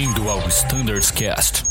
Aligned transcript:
Bem-vindo 0.00 0.30
ao 0.30 0.38
Standards 0.48 1.10
Cast. 1.10 1.62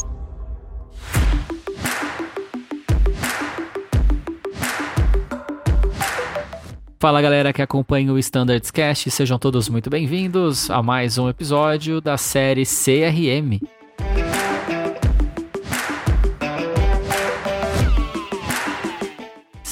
Fala 6.99 7.23
galera 7.23 7.51
que 7.51 7.63
acompanha 7.63 8.13
o 8.13 8.19
Standards 8.19 8.69
Cast, 8.69 9.09
sejam 9.09 9.39
todos 9.39 9.67
muito 9.67 9.89
bem-vindos 9.89 10.69
a 10.69 10.83
mais 10.83 11.17
um 11.17 11.27
episódio 11.27 11.99
da 11.99 12.17
série 12.17 12.65
CRM. 12.65 13.59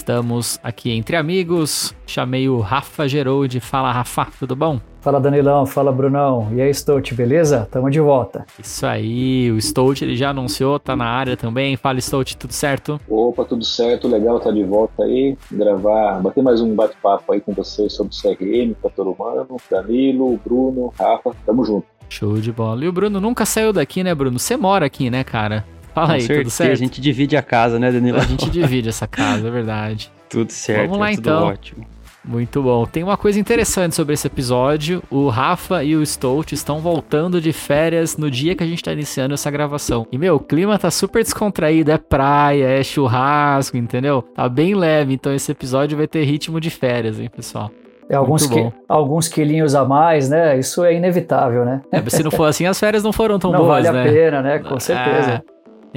Estamos 0.07 0.57
aqui 0.63 0.89
entre 0.91 1.17
amigos. 1.17 1.93
Chamei 2.05 2.47
o 2.47 2.61
Rafa 2.61 3.09
Geroldi. 3.09 3.59
Fala, 3.59 3.91
Rafa, 3.91 4.29
tudo 4.39 4.55
bom? 4.55 4.79
Fala 5.01 5.19
Danilão, 5.19 5.65
fala 5.65 5.91
Brunão. 5.91 6.47
E 6.53 6.61
aí, 6.61 6.73
Stout, 6.73 7.13
beleza? 7.13 7.67
Tamo 7.69 7.89
de 7.89 7.99
volta. 7.99 8.45
Isso 8.57 8.85
aí, 8.85 9.51
o 9.51 9.59
Stout 9.59 10.05
ele 10.05 10.15
já 10.15 10.29
anunciou, 10.29 10.79
tá 10.79 10.95
na 10.95 11.03
área 11.03 11.35
também. 11.35 11.75
Fala, 11.75 11.99
Stout, 11.99 12.37
tudo 12.37 12.53
certo? 12.53 13.01
Opa, 13.09 13.43
tudo 13.43 13.65
certo, 13.65 14.07
legal 14.07 14.37
estar 14.37 14.51
tá 14.51 14.55
de 14.55 14.63
volta 14.63 15.03
aí, 15.03 15.37
gravar, 15.51 16.21
bater 16.21 16.41
mais 16.41 16.61
um 16.61 16.73
bate-papo 16.73 17.33
aí 17.33 17.41
com 17.41 17.51
vocês 17.51 17.91
sobre 17.91 18.15
CRM, 18.15 18.75
fator 18.81 19.09
humano, 19.09 19.57
Danilo, 19.69 20.39
Bruno, 20.41 20.93
Rafa, 20.97 21.35
tamo 21.45 21.65
junto. 21.65 21.85
Show 22.07 22.39
de 22.39 22.53
bola. 22.53 22.85
E 22.85 22.87
o 22.87 22.93
Bruno 22.93 23.19
nunca 23.19 23.45
saiu 23.45 23.73
daqui, 23.73 24.05
né, 24.05 24.15
Bruno? 24.15 24.39
Você 24.39 24.55
mora 24.55 24.85
aqui, 24.85 25.09
né, 25.09 25.25
cara? 25.25 25.65
Fala 25.97 26.07
Com 26.07 26.13
aí, 26.13 26.21
certeza, 26.21 26.41
tudo 26.41 26.51
certo? 26.51 26.71
A 26.71 26.75
gente 26.75 27.01
divide 27.01 27.35
a 27.37 27.41
casa, 27.41 27.79
né, 27.79 27.91
Danilo? 27.91 28.17
A 28.19 28.23
gente 28.25 28.49
divide 28.49 28.89
essa 28.89 29.07
casa, 29.07 29.47
é 29.47 29.51
verdade. 29.51 30.11
Tudo 30.29 30.51
certo, 30.51 30.81
Vamos 30.89 30.99
lá, 30.99 31.11
é 31.11 31.15
tudo 31.15 31.19
então. 31.29 31.43
ótimo. 31.47 31.85
Muito 32.25 32.61
bom. 32.61 32.85
Tem 32.85 33.01
uma 33.01 33.15
coisa 33.15 33.39
interessante 33.39 33.95
sobre 33.95 34.13
esse 34.13 34.27
episódio. 34.27 35.01
O 35.09 35.29
Rafa 35.29 35.81
e 35.85 35.95
o 35.95 36.05
Stout 36.05 36.53
estão 36.53 36.79
voltando 36.79 37.39
de 37.39 37.53
férias 37.53 38.17
no 38.17 38.29
dia 38.29 38.53
que 38.53 38.61
a 38.61 38.67
gente 38.67 38.83
tá 38.83 38.91
iniciando 38.91 39.33
essa 39.33 39.49
gravação. 39.49 40.05
E, 40.11 40.17
meu, 40.17 40.35
o 40.35 40.39
clima 40.41 40.77
tá 40.77 40.91
super 40.91 41.23
descontraído. 41.23 41.89
É 41.91 41.97
praia, 41.97 42.65
é 42.65 42.83
churrasco, 42.83 43.77
entendeu? 43.77 44.21
Tá 44.21 44.49
bem 44.49 44.75
leve. 44.75 45.13
Então 45.13 45.33
esse 45.33 45.49
episódio 45.49 45.97
vai 45.97 46.07
ter 46.07 46.25
ritmo 46.25 46.59
de 46.59 46.69
férias, 46.69 47.17
hein, 47.17 47.29
pessoal? 47.33 47.71
É 48.09 48.15
alguns, 48.15 48.45
qui- 48.47 48.71
alguns 48.89 49.27
quilinhos 49.29 49.75
a 49.75 49.85
mais, 49.85 50.29
né? 50.29 50.59
Isso 50.59 50.83
é 50.83 50.93
inevitável, 50.93 51.63
né? 51.63 51.81
É, 51.91 52.01
se 52.09 52.21
não 52.23 52.31
for 52.31 52.45
assim, 52.45 52.65
as 52.65 52.77
férias 52.77 53.03
não 53.03 53.13
foram 53.13 53.39
tão 53.39 53.51
Não 53.53 53.59
boas, 53.59 53.85
vale 53.85 53.97
né? 53.97 54.01
a 54.09 54.13
pena, 54.13 54.41
né? 54.41 54.59
Com 54.59 54.79
certeza. 54.79 55.31
É, 55.31 55.41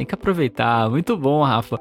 tem 0.01 0.07
que 0.07 0.15
aproveitar. 0.15 0.89
Muito 0.89 1.15
bom, 1.15 1.43
Rafa. 1.43 1.79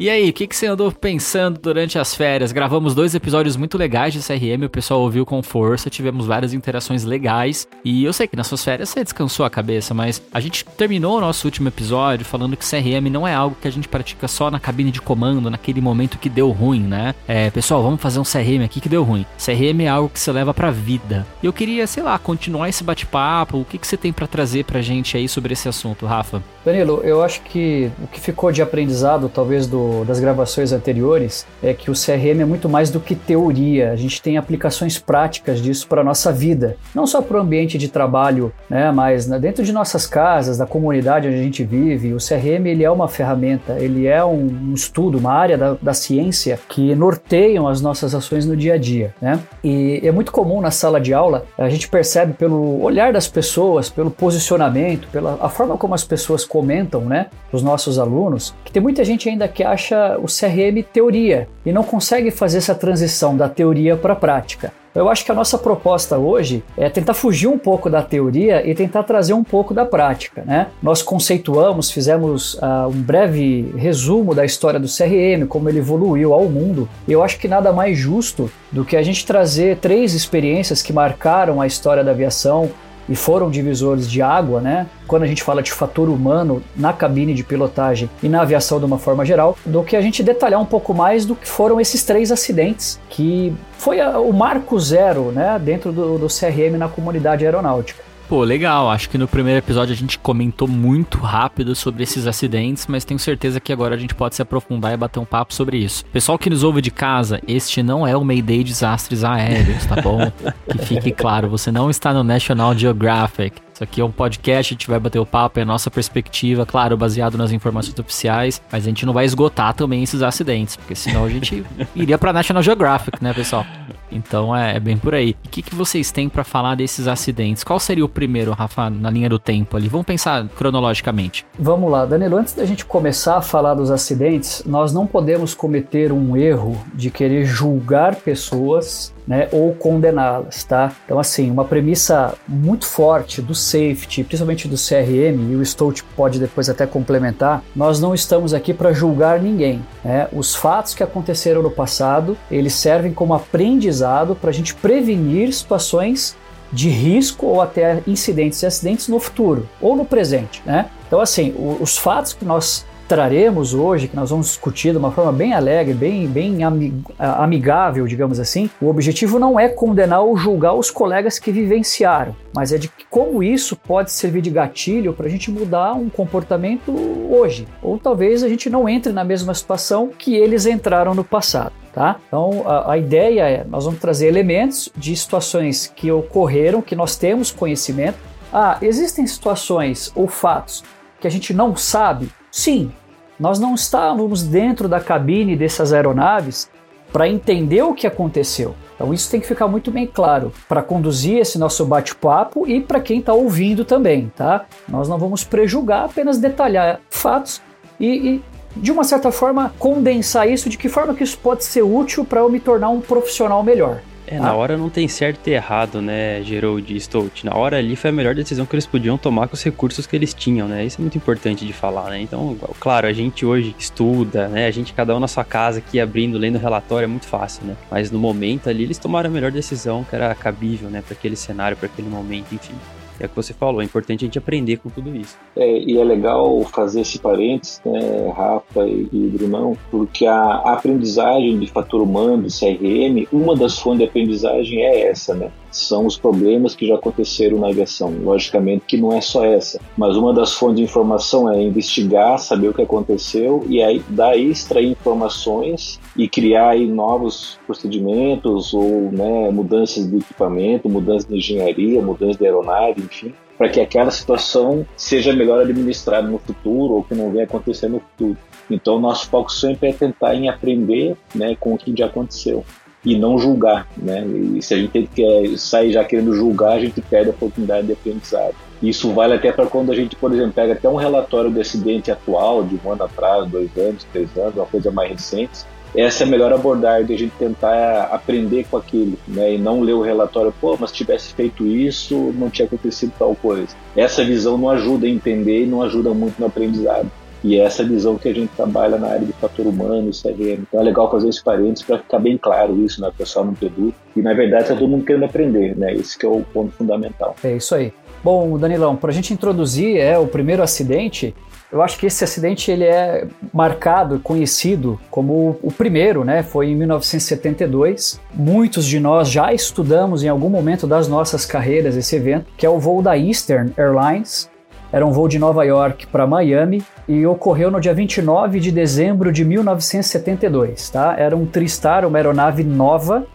E 0.00 0.08
aí, 0.08 0.30
o 0.30 0.32
que, 0.32 0.46
que 0.46 0.54
você 0.54 0.68
andou 0.68 0.92
pensando 0.92 1.58
durante 1.60 1.98
as 1.98 2.14
férias? 2.14 2.52
Gravamos 2.52 2.94
dois 2.94 3.16
episódios 3.16 3.56
muito 3.56 3.76
legais 3.76 4.12
de 4.14 4.20
CRM, 4.20 4.64
o 4.64 4.70
pessoal 4.70 5.00
ouviu 5.00 5.26
com 5.26 5.42
força, 5.42 5.90
tivemos 5.90 6.24
várias 6.24 6.54
interações 6.54 7.02
legais. 7.02 7.66
E 7.84 8.04
eu 8.04 8.12
sei 8.12 8.28
que 8.28 8.36
nas 8.36 8.46
suas 8.46 8.62
férias 8.62 8.88
você 8.90 9.02
descansou 9.02 9.44
a 9.44 9.50
cabeça, 9.50 9.92
mas 9.92 10.22
a 10.32 10.38
gente 10.38 10.64
terminou 10.64 11.18
o 11.18 11.20
nosso 11.20 11.48
último 11.48 11.66
episódio 11.66 12.24
falando 12.24 12.56
que 12.56 12.64
CRM 12.64 13.10
não 13.10 13.26
é 13.26 13.34
algo 13.34 13.56
que 13.60 13.66
a 13.66 13.72
gente 13.72 13.88
pratica 13.88 14.28
só 14.28 14.52
na 14.52 14.60
cabine 14.60 14.92
de 14.92 15.00
comando, 15.02 15.50
naquele 15.50 15.80
momento 15.80 16.16
que 16.16 16.28
deu 16.28 16.50
ruim, 16.50 16.80
né? 16.82 17.12
É, 17.26 17.50
pessoal, 17.50 17.82
vamos 17.82 18.00
fazer 18.00 18.20
um 18.20 18.24
CRM 18.24 18.62
aqui 18.64 18.80
que 18.80 18.88
deu 18.88 19.02
ruim. 19.02 19.26
CRM 19.36 19.80
é 19.82 19.88
algo 19.88 20.08
que 20.08 20.20
você 20.20 20.30
leva 20.30 20.54
pra 20.54 20.70
vida. 20.70 21.26
E 21.42 21.46
eu 21.46 21.52
queria, 21.52 21.88
sei 21.88 22.04
lá, 22.04 22.16
continuar 22.20 22.68
esse 22.68 22.84
bate-papo. 22.84 23.58
O 23.58 23.64
que, 23.64 23.76
que 23.76 23.86
você 23.86 23.96
tem 23.96 24.12
pra 24.12 24.28
trazer 24.28 24.64
pra 24.64 24.80
gente 24.80 25.16
aí 25.16 25.28
sobre 25.28 25.54
esse 25.54 25.68
assunto, 25.68 26.06
Rafa? 26.06 26.40
Danilo, 26.64 27.00
eu 27.02 27.20
acho 27.20 27.40
que 27.42 27.90
o 28.00 28.06
que 28.06 28.20
ficou 28.20 28.52
de 28.52 28.62
aprendizado, 28.62 29.28
talvez, 29.28 29.66
do- 29.66 29.87
das 30.06 30.20
gravações 30.20 30.72
anteriores, 30.72 31.46
é 31.62 31.72
que 31.72 31.90
o 31.90 31.94
CRM 31.94 32.40
é 32.40 32.44
muito 32.44 32.68
mais 32.68 32.90
do 32.90 33.00
que 33.00 33.14
teoria. 33.14 33.92
A 33.92 33.96
gente 33.96 34.20
tem 34.20 34.36
aplicações 34.36 34.98
práticas 34.98 35.60
disso 35.60 35.86
para 35.86 36.00
a 36.00 36.04
nossa 36.04 36.32
vida. 36.32 36.76
Não 36.94 37.06
só 37.06 37.22
para 37.22 37.38
o 37.38 37.40
ambiente 37.40 37.78
de 37.78 37.88
trabalho, 37.88 38.52
né, 38.68 38.90
mas 38.90 39.26
dentro 39.26 39.64
de 39.64 39.72
nossas 39.72 40.06
casas, 40.06 40.58
da 40.58 40.66
comunidade 40.66 41.28
onde 41.28 41.38
a 41.38 41.42
gente 41.42 41.64
vive. 41.64 42.12
O 42.12 42.18
CRM 42.18 42.66
ele 42.66 42.84
é 42.84 42.90
uma 42.90 43.08
ferramenta, 43.08 43.76
ele 43.78 44.06
é 44.06 44.24
um, 44.24 44.70
um 44.70 44.74
estudo, 44.74 45.18
uma 45.18 45.32
área 45.32 45.56
da, 45.56 45.76
da 45.80 45.94
ciência 45.94 46.58
que 46.68 46.94
norteiam 46.94 47.66
as 47.66 47.80
nossas 47.80 48.14
ações 48.14 48.44
no 48.46 48.56
dia 48.56 48.74
a 48.74 48.78
dia. 48.78 49.14
Né? 49.20 49.38
E 49.62 50.00
é 50.02 50.12
muito 50.12 50.32
comum 50.32 50.60
na 50.60 50.70
sala 50.70 51.00
de 51.00 51.14
aula, 51.14 51.46
a 51.56 51.68
gente 51.68 51.88
percebe 51.88 52.32
pelo 52.32 52.82
olhar 52.82 53.12
das 53.12 53.28
pessoas, 53.28 53.88
pelo 53.88 54.10
posicionamento, 54.10 55.08
pela 55.08 55.38
a 55.40 55.48
forma 55.48 55.76
como 55.76 55.94
as 55.94 56.04
pessoas 56.04 56.44
comentam, 56.44 57.02
né, 57.02 57.26
os 57.52 57.62
nossos 57.62 57.98
alunos, 57.98 58.54
que 58.64 58.72
tem 58.72 58.82
muita 58.82 59.04
gente 59.04 59.28
ainda 59.28 59.46
que 59.48 59.62
acha 59.62 59.77
o 60.20 60.26
CRM 60.26 60.82
teoria 60.92 61.48
e 61.64 61.72
não 61.72 61.82
consegue 61.82 62.30
fazer 62.30 62.58
essa 62.58 62.74
transição 62.74 63.36
da 63.36 63.48
teoria 63.48 63.96
para 63.96 64.12
a 64.12 64.16
prática. 64.16 64.72
Eu 64.94 65.08
acho 65.08 65.24
que 65.24 65.30
a 65.30 65.34
nossa 65.34 65.56
proposta 65.56 66.18
hoje 66.18 66.64
é 66.76 66.88
tentar 66.88 67.14
fugir 67.14 67.46
um 67.46 67.56
pouco 67.56 67.88
da 67.88 68.02
teoria 68.02 68.68
e 68.68 68.74
tentar 68.74 69.04
trazer 69.04 69.32
um 69.32 69.44
pouco 69.44 69.72
da 69.72 69.84
prática. 69.84 70.42
Né? 70.44 70.66
Nós 70.82 71.02
conceituamos, 71.02 71.90
fizemos 71.90 72.58
ah, 72.60 72.88
um 72.88 73.00
breve 73.00 73.72
resumo 73.76 74.34
da 74.34 74.44
história 74.44 74.80
do 74.80 74.88
CRM, 74.88 75.46
como 75.46 75.68
ele 75.68 75.78
evoluiu 75.78 76.32
ao 76.32 76.46
mundo. 76.46 76.88
Eu 77.06 77.22
acho 77.22 77.38
que 77.38 77.46
nada 77.46 77.72
mais 77.72 77.96
justo 77.96 78.50
do 78.72 78.84
que 78.84 78.96
a 78.96 79.02
gente 79.02 79.24
trazer 79.24 79.76
três 79.76 80.14
experiências 80.14 80.82
que 80.82 80.92
marcaram 80.92 81.60
a 81.60 81.66
história 81.66 82.02
da 82.02 82.10
aviação 82.10 82.68
e 83.08 83.16
foram 83.16 83.50
divisores 83.50 84.10
de 84.10 84.20
água, 84.22 84.60
né? 84.60 84.86
Quando 85.06 85.22
a 85.22 85.26
gente 85.26 85.42
fala 85.42 85.62
de 85.62 85.72
fator 85.72 86.08
humano 86.08 86.62
na 86.76 86.92
cabine 86.92 87.32
de 87.34 87.42
pilotagem 87.42 88.10
e 88.22 88.28
na 88.28 88.42
aviação 88.42 88.78
de 88.78 88.84
uma 88.84 88.98
forma 88.98 89.24
geral, 89.24 89.56
do 89.64 89.82
que 89.82 89.96
a 89.96 90.00
gente 90.00 90.22
detalhar 90.22 90.60
um 90.60 90.64
pouco 90.66 90.92
mais 90.92 91.24
do 91.24 91.34
que 91.34 91.48
foram 91.48 91.80
esses 91.80 92.02
três 92.02 92.30
acidentes, 92.30 93.00
que 93.08 93.52
foi 93.78 94.00
a- 94.00 94.18
o 94.18 94.32
marco 94.32 94.78
zero, 94.78 95.32
né, 95.32 95.58
dentro 95.62 95.92
do, 95.92 96.18
do 96.18 96.26
CRM 96.28 96.76
na 96.76 96.88
comunidade 96.88 97.44
aeronáutica. 97.44 98.07
Pô, 98.28 98.44
legal. 98.44 98.90
Acho 98.90 99.08
que 99.08 99.16
no 99.16 99.26
primeiro 99.26 99.58
episódio 99.58 99.94
a 99.94 99.96
gente 99.96 100.18
comentou 100.18 100.68
muito 100.68 101.16
rápido 101.16 101.74
sobre 101.74 102.02
esses 102.02 102.26
acidentes, 102.26 102.86
mas 102.86 103.02
tenho 103.02 103.18
certeza 103.18 103.58
que 103.58 103.72
agora 103.72 103.94
a 103.94 103.98
gente 103.98 104.14
pode 104.14 104.34
se 104.34 104.42
aprofundar 104.42 104.92
e 104.92 104.98
bater 104.98 105.18
um 105.18 105.24
papo 105.24 105.54
sobre 105.54 105.78
isso. 105.78 106.04
Pessoal 106.12 106.38
que 106.38 106.50
nos 106.50 106.62
ouve 106.62 106.82
de 106.82 106.90
casa, 106.90 107.40
este 107.48 107.82
não 107.82 108.06
é 108.06 108.14
o 108.14 108.22
Mayday 108.22 108.62
Desastres 108.62 109.24
Aéreos, 109.24 109.86
tá 109.86 109.96
bom? 110.02 110.30
que 110.70 110.78
fique 110.78 111.10
claro, 111.10 111.48
você 111.48 111.72
não 111.72 111.88
está 111.88 112.12
no 112.12 112.22
National 112.22 112.76
Geographic. 112.76 113.62
Isso 113.78 113.84
aqui 113.84 114.00
é 114.00 114.04
um 114.04 114.10
podcast, 114.10 114.72
a 114.72 114.74
gente 114.74 114.88
vai 114.88 114.98
bater 114.98 115.20
o 115.20 115.24
papo, 115.24 115.60
é 115.60 115.62
a 115.62 115.64
nossa 115.64 115.88
perspectiva, 115.88 116.66
claro, 116.66 116.96
baseado 116.96 117.38
nas 117.38 117.52
informações 117.52 117.96
oficiais, 117.96 118.60
mas 118.72 118.82
a 118.82 118.88
gente 118.88 119.06
não 119.06 119.12
vai 119.12 119.24
esgotar 119.24 119.72
também 119.72 120.02
esses 120.02 120.20
acidentes, 120.20 120.74
porque 120.74 120.96
senão 120.96 121.24
a 121.24 121.28
gente 121.28 121.64
iria 121.94 122.18
pra 122.18 122.32
National 122.32 122.60
Geographic, 122.60 123.22
né, 123.22 123.32
pessoal? 123.32 123.64
Então 124.10 124.56
é, 124.56 124.74
é 124.74 124.80
bem 124.80 124.96
por 124.96 125.14
aí. 125.14 125.36
O 125.44 125.48
que, 125.48 125.62
que 125.62 125.76
vocês 125.76 126.10
têm 126.10 126.28
pra 126.28 126.42
falar 126.42 126.74
desses 126.74 127.06
acidentes? 127.06 127.62
Qual 127.62 127.78
seria 127.78 128.04
o 128.04 128.08
primeiro, 128.08 128.50
Rafa, 128.50 128.90
na 128.90 129.10
linha 129.10 129.28
do 129.28 129.38
tempo 129.38 129.76
ali? 129.76 129.88
Vamos 129.88 130.06
pensar 130.06 130.48
cronologicamente. 130.56 131.46
Vamos 131.56 131.88
lá, 131.88 132.04
Danilo, 132.04 132.36
antes 132.36 132.54
da 132.54 132.64
gente 132.64 132.84
começar 132.84 133.36
a 133.36 133.42
falar 133.42 133.74
dos 133.74 133.92
acidentes, 133.92 134.64
nós 134.66 134.92
não 134.92 135.06
podemos 135.06 135.54
cometer 135.54 136.10
um 136.10 136.36
erro 136.36 136.76
de 136.92 137.12
querer 137.12 137.44
julgar 137.44 138.16
pessoas 138.16 139.14
né, 139.28 139.46
ou 139.52 139.74
condená-las, 139.74 140.64
tá? 140.64 140.90
Então, 141.04 141.18
assim, 141.18 141.50
uma 141.50 141.64
premissa 141.64 142.34
muito 142.48 142.86
forte 142.86 143.42
do 143.42 143.54
safety, 143.54 144.24
principalmente 144.24 144.66
do 144.66 144.76
CRM, 144.76 145.52
e 145.52 145.56
o 145.56 145.64
Stout 145.64 146.02
pode 146.16 146.40
depois 146.40 146.70
até 146.70 146.86
complementar, 146.86 147.62
nós 147.76 148.00
não 148.00 148.14
estamos 148.14 148.54
aqui 148.54 148.72
para 148.72 148.90
julgar 148.92 149.38
ninguém. 149.40 149.84
né? 150.02 150.28
Os 150.32 150.54
fatos 150.54 150.94
que 150.94 151.02
aconteceram 151.02 151.62
no 151.62 151.70
passado, 151.70 152.38
eles 152.50 152.72
servem 152.72 153.12
como 153.12 153.34
aprendizado 153.34 154.34
para 154.34 154.48
a 154.48 154.52
gente 154.52 154.74
prevenir 154.74 155.52
situações 155.52 156.34
de 156.72 156.88
risco 156.88 157.46
ou 157.46 157.60
até 157.60 158.02
incidentes 158.06 158.62
e 158.62 158.66
acidentes 158.66 159.08
no 159.08 159.18
futuro 159.18 159.68
ou 159.80 159.96
no 159.96 160.04
presente, 160.04 160.62
né? 160.64 160.86
Então, 161.06 161.20
assim, 161.20 161.54
os 161.80 161.96
fatos 161.96 162.34
que 162.34 162.44
nós 162.44 162.84
traremos 163.08 163.72
hoje, 163.72 164.06
que 164.06 164.14
nós 164.14 164.30
vamos 164.30 164.48
discutir 164.48 164.92
de 164.92 164.98
uma 164.98 165.10
forma 165.10 165.32
bem 165.32 165.54
alegre, 165.54 165.94
bem, 165.94 166.26
bem 166.26 166.62
ami- 166.62 167.02
amigável, 167.18 168.06
digamos 168.06 168.38
assim, 168.38 168.68
o 168.80 168.88
objetivo 168.88 169.38
não 169.38 169.58
é 169.58 169.68
condenar 169.68 170.20
ou 170.20 170.36
julgar 170.36 170.74
os 170.74 170.90
colegas 170.90 171.38
que 171.38 171.50
vivenciaram, 171.50 172.36
mas 172.54 172.72
é 172.72 172.78
de 172.78 172.90
como 173.08 173.42
isso 173.42 173.74
pode 173.74 174.12
servir 174.12 174.42
de 174.42 174.50
gatilho 174.50 175.14
para 175.14 175.26
a 175.26 175.30
gente 175.30 175.50
mudar 175.50 175.94
um 175.94 176.10
comportamento 176.10 176.92
hoje, 177.30 177.66
ou 177.82 177.98
talvez 177.98 178.42
a 178.42 178.48
gente 178.48 178.68
não 178.68 178.88
entre 178.88 179.12
na 179.12 179.24
mesma 179.24 179.54
situação 179.54 180.10
que 180.16 180.36
eles 180.36 180.66
entraram 180.66 181.14
no 181.14 181.24
passado. 181.24 181.72
Tá? 181.94 182.16
Então 182.28 182.62
a, 182.64 182.92
a 182.92 182.98
ideia 182.98 183.48
é 183.48 183.64
nós 183.64 183.84
vamos 183.84 183.98
trazer 183.98 184.28
elementos 184.28 184.88
de 184.94 185.16
situações 185.16 185.90
que 185.96 186.12
ocorreram, 186.12 186.82
que 186.82 186.94
nós 186.94 187.16
temos 187.16 187.50
conhecimento. 187.50 188.18
Ah, 188.52 188.78
existem 188.80 189.26
situações 189.26 190.12
ou 190.14 190.28
fatos 190.28 190.84
que 191.18 191.26
a 191.26 191.30
gente 191.30 191.52
não 191.52 191.74
sabe? 191.74 192.28
Sim, 192.52 192.92
nós 193.38 193.58
não 193.58 193.74
estávamos 193.74 194.42
dentro 194.42 194.88
da 194.88 195.00
cabine 195.00 195.56
dessas 195.56 195.92
aeronaves 195.92 196.68
para 197.12 197.28
entender 197.28 197.82
o 197.82 197.94
que 197.94 198.06
aconteceu. 198.06 198.74
Então 198.94 199.14
isso 199.14 199.30
tem 199.30 199.40
que 199.40 199.46
ficar 199.46 199.68
muito 199.68 199.90
bem 199.90 200.06
claro 200.06 200.52
para 200.68 200.82
conduzir 200.82 201.38
esse 201.38 201.58
nosso 201.58 201.84
bate-papo 201.84 202.66
e 202.66 202.80
para 202.80 203.00
quem 203.00 203.20
está 203.20 203.32
ouvindo 203.32 203.84
também, 203.84 204.30
tá? 204.36 204.66
Nós 204.88 205.08
não 205.08 205.18
vamos 205.18 205.44
prejulgar, 205.44 206.04
apenas 206.04 206.38
detalhar 206.38 207.00
fatos 207.08 207.62
e, 207.98 208.06
e, 208.06 208.44
de 208.76 208.90
uma 208.90 209.04
certa 209.04 209.30
forma 209.30 209.72
condensar 209.78 210.48
isso 210.48 210.68
de 210.68 210.76
que 210.76 210.88
forma 210.88 211.14
que 211.14 211.22
isso 211.22 211.38
pode 211.38 211.64
ser 211.64 211.82
útil 211.82 212.24
para 212.24 212.40
eu 212.40 212.50
me 212.50 212.60
tornar 212.60 212.90
um 212.90 213.00
profissional 213.00 213.62
melhor. 213.62 214.02
É, 214.30 214.38
na 214.38 214.54
hora 214.54 214.76
não 214.76 214.90
tem 214.90 215.08
certo 215.08 215.48
e 215.48 215.52
errado, 215.52 216.02
né, 216.02 216.42
Gerald 216.42 216.94
e 216.94 217.00
Stout. 217.00 217.46
Na 217.46 217.54
hora 217.54 217.78
ali 217.78 217.96
foi 217.96 218.10
a 218.10 218.12
melhor 218.12 218.34
decisão 218.34 218.66
que 218.66 218.74
eles 218.74 218.84
podiam 218.84 219.16
tomar 219.16 219.48
com 219.48 219.54
os 219.54 219.62
recursos 219.62 220.06
que 220.06 220.14
eles 220.14 220.34
tinham, 220.34 220.68
né? 220.68 220.84
Isso 220.84 221.00
é 221.00 221.02
muito 221.02 221.16
importante 221.16 221.66
de 221.66 221.72
falar, 221.72 222.10
né? 222.10 222.20
Então, 222.20 222.54
claro, 222.78 223.06
a 223.06 223.12
gente 223.12 223.46
hoje 223.46 223.74
estuda, 223.78 224.46
né? 224.48 224.66
A 224.66 224.70
gente, 224.70 224.92
cada 224.92 225.16
um 225.16 225.20
na 225.20 225.28
sua 225.28 225.44
casa 225.44 225.78
aqui, 225.78 225.98
abrindo, 225.98 226.36
lendo 226.36 226.58
relatório, 226.58 227.04
é 227.04 227.08
muito 227.08 227.26
fácil, 227.26 227.64
né? 227.64 227.74
Mas 227.90 228.10
no 228.10 228.18
momento 228.18 228.68
ali, 228.68 228.82
eles 228.82 228.98
tomaram 228.98 229.30
a 229.30 229.32
melhor 229.32 229.50
decisão 229.50 230.04
que 230.04 230.14
era 230.14 230.34
cabível, 230.34 230.90
né, 230.90 231.02
para 231.02 231.14
aquele 231.14 231.36
cenário, 231.36 231.76
para 231.76 231.86
aquele 231.86 232.08
momento, 232.08 232.54
enfim. 232.54 232.74
É 233.20 233.26
o 233.26 233.28
que 233.28 233.36
você 233.36 233.52
falou, 233.52 233.80
é 233.80 233.84
importante 233.84 234.24
a 234.24 234.26
gente 234.26 234.38
aprender 234.38 234.78
com 234.78 234.88
tudo 234.88 235.14
isso. 235.14 235.36
É, 235.56 235.78
e 235.78 235.98
é 235.98 236.04
legal 236.04 236.62
fazer 236.64 237.00
esse 237.00 237.18
parênteses, 237.18 237.80
né, 237.84 238.32
Rafa 238.36 238.86
e, 238.86 239.08
e 239.12 239.28
Brunão, 239.28 239.76
porque 239.90 240.26
a, 240.26 240.56
aprendizagem 240.56 241.58
de 241.58 241.66
fator 241.66 242.00
humano, 242.00 242.44
de 242.44 242.58
CRM, 242.58 243.26
uma 243.32 243.56
das 243.56 243.78
fontes 243.78 243.98
de 243.98 244.04
aprendizagem 244.04 244.82
é 244.82 245.08
essa, 245.10 245.34
né? 245.34 245.50
são 245.70 246.06
os 246.06 246.16
problemas 246.16 246.74
que 246.74 246.86
já 246.86 246.94
aconteceram 246.94 247.58
na 247.58 247.68
aviação. 247.68 248.12
Logicamente 248.22 248.84
que 248.86 248.96
não 248.96 249.12
é 249.12 249.20
só 249.20 249.44
essa, 249.44 249.80
mas 249.96 250.16
uma 250.16 250.32
das 250.32 250.54
fontes 250.54 250.76
de 250.76 250.82
informação 250.82 251.50
é 251.50 251.60
investigar, 251.62 252.38
saber 252.38 252.68
o 252.68 252.74
que 252.74 252.82
aconteceu 252.82 253.64
e 253.68 253.82
aí 253.82 254.02
daí 254.08 254.50
extrair 254.50 254.90
informações 254.90 256.00
e 256.16 256.28
criar 256.28 256.70
aí 256.70 256.86
novos 256.86 257.58
procedimentos 257.66 258.72
ou 258.72 259.10
né, 259.12 259.50
mudanças 259.50 260.08
de 260.08 260.16
equipamento, 260.16 260.88
mudanças 260.88 261.28
de 261.28 261.36
engenharia, 261.36 262.00
mudanças 262.00 262.36
de 262.36 262.46
aeronave, 262.46 263.02
enfim, 263.10 263.34
para 263.56 263.68
que 263.68 263.80
aquela 263.80 264.10
situação 264.10 264.86
seja 264.96 265.32
melhor 265.32 265.60
administrada 265.60 266.28
no 266.28 266.38
futuro 266.38 266.94
ou 266.94 267.02
que 267.02 267.14
não 267.14 267.30
venha 267.30 267.44
acontecer 267.44 267.88
no 267.88 268.00
futuro. 268.00 268.36
Então, 268.70 269.00
nosso 269.00 269.28
foco 269.28 269.50
sempre 269.50 269.88
é 269.88 269.92
tentar 269.92 270.34
em 270.34 270.48
aprender 270.48 271.16
né, 271.34 271.56
com 271.58 271.74
o 271.74 271.78
que 271.78 271.94
já 271.96 272.06
aconteceu 272.06 272.64
e 273.04 273.16
não 273.16 273.38
julgar, 273.38 273.86
né? 273.96 274.24
E 274.26 274.60
se 274.60 274.74
a 274.74 274.76
gente 274.76 275.08
quer 275.14 275.56
sair 275.56 275.92
já 275.92 276.04
querendo 276.04 276.34
julgar, 276.34 276.72
a 276.72 276.80
gente 276.80 277.00
perde 277.00 277.30
a 277.30 277.32
oportunidade 277.32 277.86
de 277.86 277.92
aprendizado. 277.92 278.54
Isso 278.82 279.12
vale 279.12 279.34
até 279.34 279.50
para 279.50 279.66
quando 279.66 279.90
a 279.90 279.94
gente, 279.94 280.14
por 280.16 280.32
exemplo, 280.32 280.52
pega 280.52 280.72
até 280.72 280.88
um 280.88 280.96
relatório 280.96 281.50
de 281.50 281.60
acidente 281.60 282.10
atual, 282.10 282.62
de 282.62 282.78
um 282.84 282.92
ano 282.92 283.04
atrás, 283.04 283.48
dois 283.48 283.70
anos, 283.76 284.04
três 284.12 284.36
anos, 284.36 284.56
uma 284.56 284.66
coisa 284.66 284.90
mais 284.90 285.10
recente. 285.10 285.64
Essa 285.96 286.24
é 286.24 286.26
a 286.26 286.30
melhor 286.30 286.52
abordagem 286.52 287.06
de 287.06 287.14
a 287.14 287.18
gente 287.18 287.32
tentar 287.38 288.04
aprender 288.12 288.66
com 288.70 288.76
aquilo, 288.76 289.18
né? 289.26 289.54
E 289.54 289.58
não 289.58 289.80
ler 289.80 289.94
o 289.94 290.02
relatório, 290.02 290.52
pô, 290.60 290.76
mas 290.78 290.92
tivesse 290.92 291.32
feito 291.32 291.66
isso, 291.66 292.32
não 292.36 292.50
tinha 292.50 292.66
acontecido 292.66 293.12
tal 293.18 293.34
coisa. 293.34 293.68
Essa 293.96 294.24
visão 294.24 294.58
não 294.58 294.70
ajuda 294.70 295.06
a 295.06 295.10
entender 295.10 295.64
e 295.64 295.66
não 295.66 295.82
ajuda 295.82 296.12
muito 296.14 296.38
no 296.38 296.46
aprendizado. 296.46 297.10
E 297.42 297.56
é 297.56 297.62
essa 297.62 297.84
visão 297.84 298.16
que 298.16 298.28
a 298.28 298.34
gente 298.34 298.50
trabalha 298.56 298.98
na 298.98 299.08
área 299.08 299.26
de 299.26 299.32
fator 299.32 299.66
humano, 299.66 300.10
CRM. 300.10 300.62
Então 300.68 300.80
é 300.80 300.82
legal 300.82 301.10
fazer 301.10 301.28
esse 301.28 301.42
parênteses 301.42 301.82
para 301.84 301.98
ficar 301.98 302.18
bem 302.18 302.36
claro 302.36 302.76
isso, 302.84 303.00
né? 303.00 303.10
Pessoal 303.16 303.44
não 303.44 303.54
produto. 303.54 303.94
E 304.16 304.20
na 304.20 304.34
verdade 304.34 304.64
está 304.64 304.74
todo 304.74 304.88
mundo 304.88 305.04
querendo 305.04 305.24
aprender, 305.24 305.76
né? 305.76 305.94
Esse 305.94 306.18
que 306.18 306.26
é 306.26 306.28
o 306.28 306.42
ponto 306.52 306.72
fundamental. 306.72 307.36
É 307.42 307.56
isso 307.56 307.74
aí. 307.74 307.92
Bom, 308.22 308.58
Danilão, 308.58 308.96
para 308.96 309.10
a 309.10 309.14
gente 309.14 309.32
introduzir 309.32 309.96
é 309.96 310.18
o 310.18 310.26
primeiro 310.26 310.62
acidente, 310.62 311.34
eu 311.70 311.82
acho 311.82 311.98
que 311.98 312.06
esse 312.06 312.24
acidente 312.24 312.70
ele 312.70 312.84
é 312.84 313.26
marcado, 313.52 314.18
conhecido 314.20 314.98
como 315.10 315.58
o 315.62 315.70
primeiro, 315.70 316.24
né? 316.24 316.42
Foi 316.42 316.68
em 316.68 316.74
1972. 316.74 318.18
Muitos 318.32 318.86
de 318.86 318.98
nós 318.98 319.28
já 319.28 319.52
estudamos 319.52 320.24
em 320.24 320.28
algum 320.28 320.48
momento 320.48 320.86
das 320.86 321.08
nossas 321.08 321.44
carreiras 321.44 321.94
esse 321.94 322.16
evento, 322.16 322.46
que 322.56 322.64
é 322.64 322.70
o 322.70 322.78
voo 322.78 323.02
da 323.02 323.18
Eastern 323.18 323.72
Airlines, 323.76 324.48
era 324.90 325.04
um 325.06 325.12
voo 325.12 325.28
de 325.28 325.38
Nova 325.38 325.64
York 325.64 326.06
para 326.06 326.26
Miami 326.26 326.82
e 327.06 327.26
ocorreu 327.26 327.70
no 327.70 327.78
dia 327.78 327.92
29 327.92 328.58
de 328.58 328.72
dezembro 328.72 329.30
de 329.30 329.44
1972. 329.44 330.88
Tá? 330.88 331.14
Era 331.18 331.36
um 331.36 331.44
Tristar, 331.44 332.06
uma 332.06 332.16
aeronave 332.16 332.64
nova, 332.64 333.26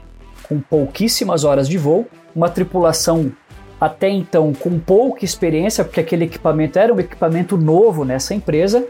com 0.48 0.60
pouquíssimas 0.60 1.44
horas 1.44 1.70
de 1.70 1.78
voo, 1.78 2.08
uma 2.36 2.50
tripulação 2.50 3.32
até 3.84 4.10
então 4.10 4.54
com 4.54 4.80
pouca 4.80 5.26
experiência, 5.26 5.84
porque 5.84 6.00
aquele 6.00 6.24
equipamento 6.24 6.80
era 6.80 6.94
um 6.94 7.00
equipamento 7.02 7.58
novo 7.58 8.06
nessa 8.06 8.34
empresa, 8.34 8.86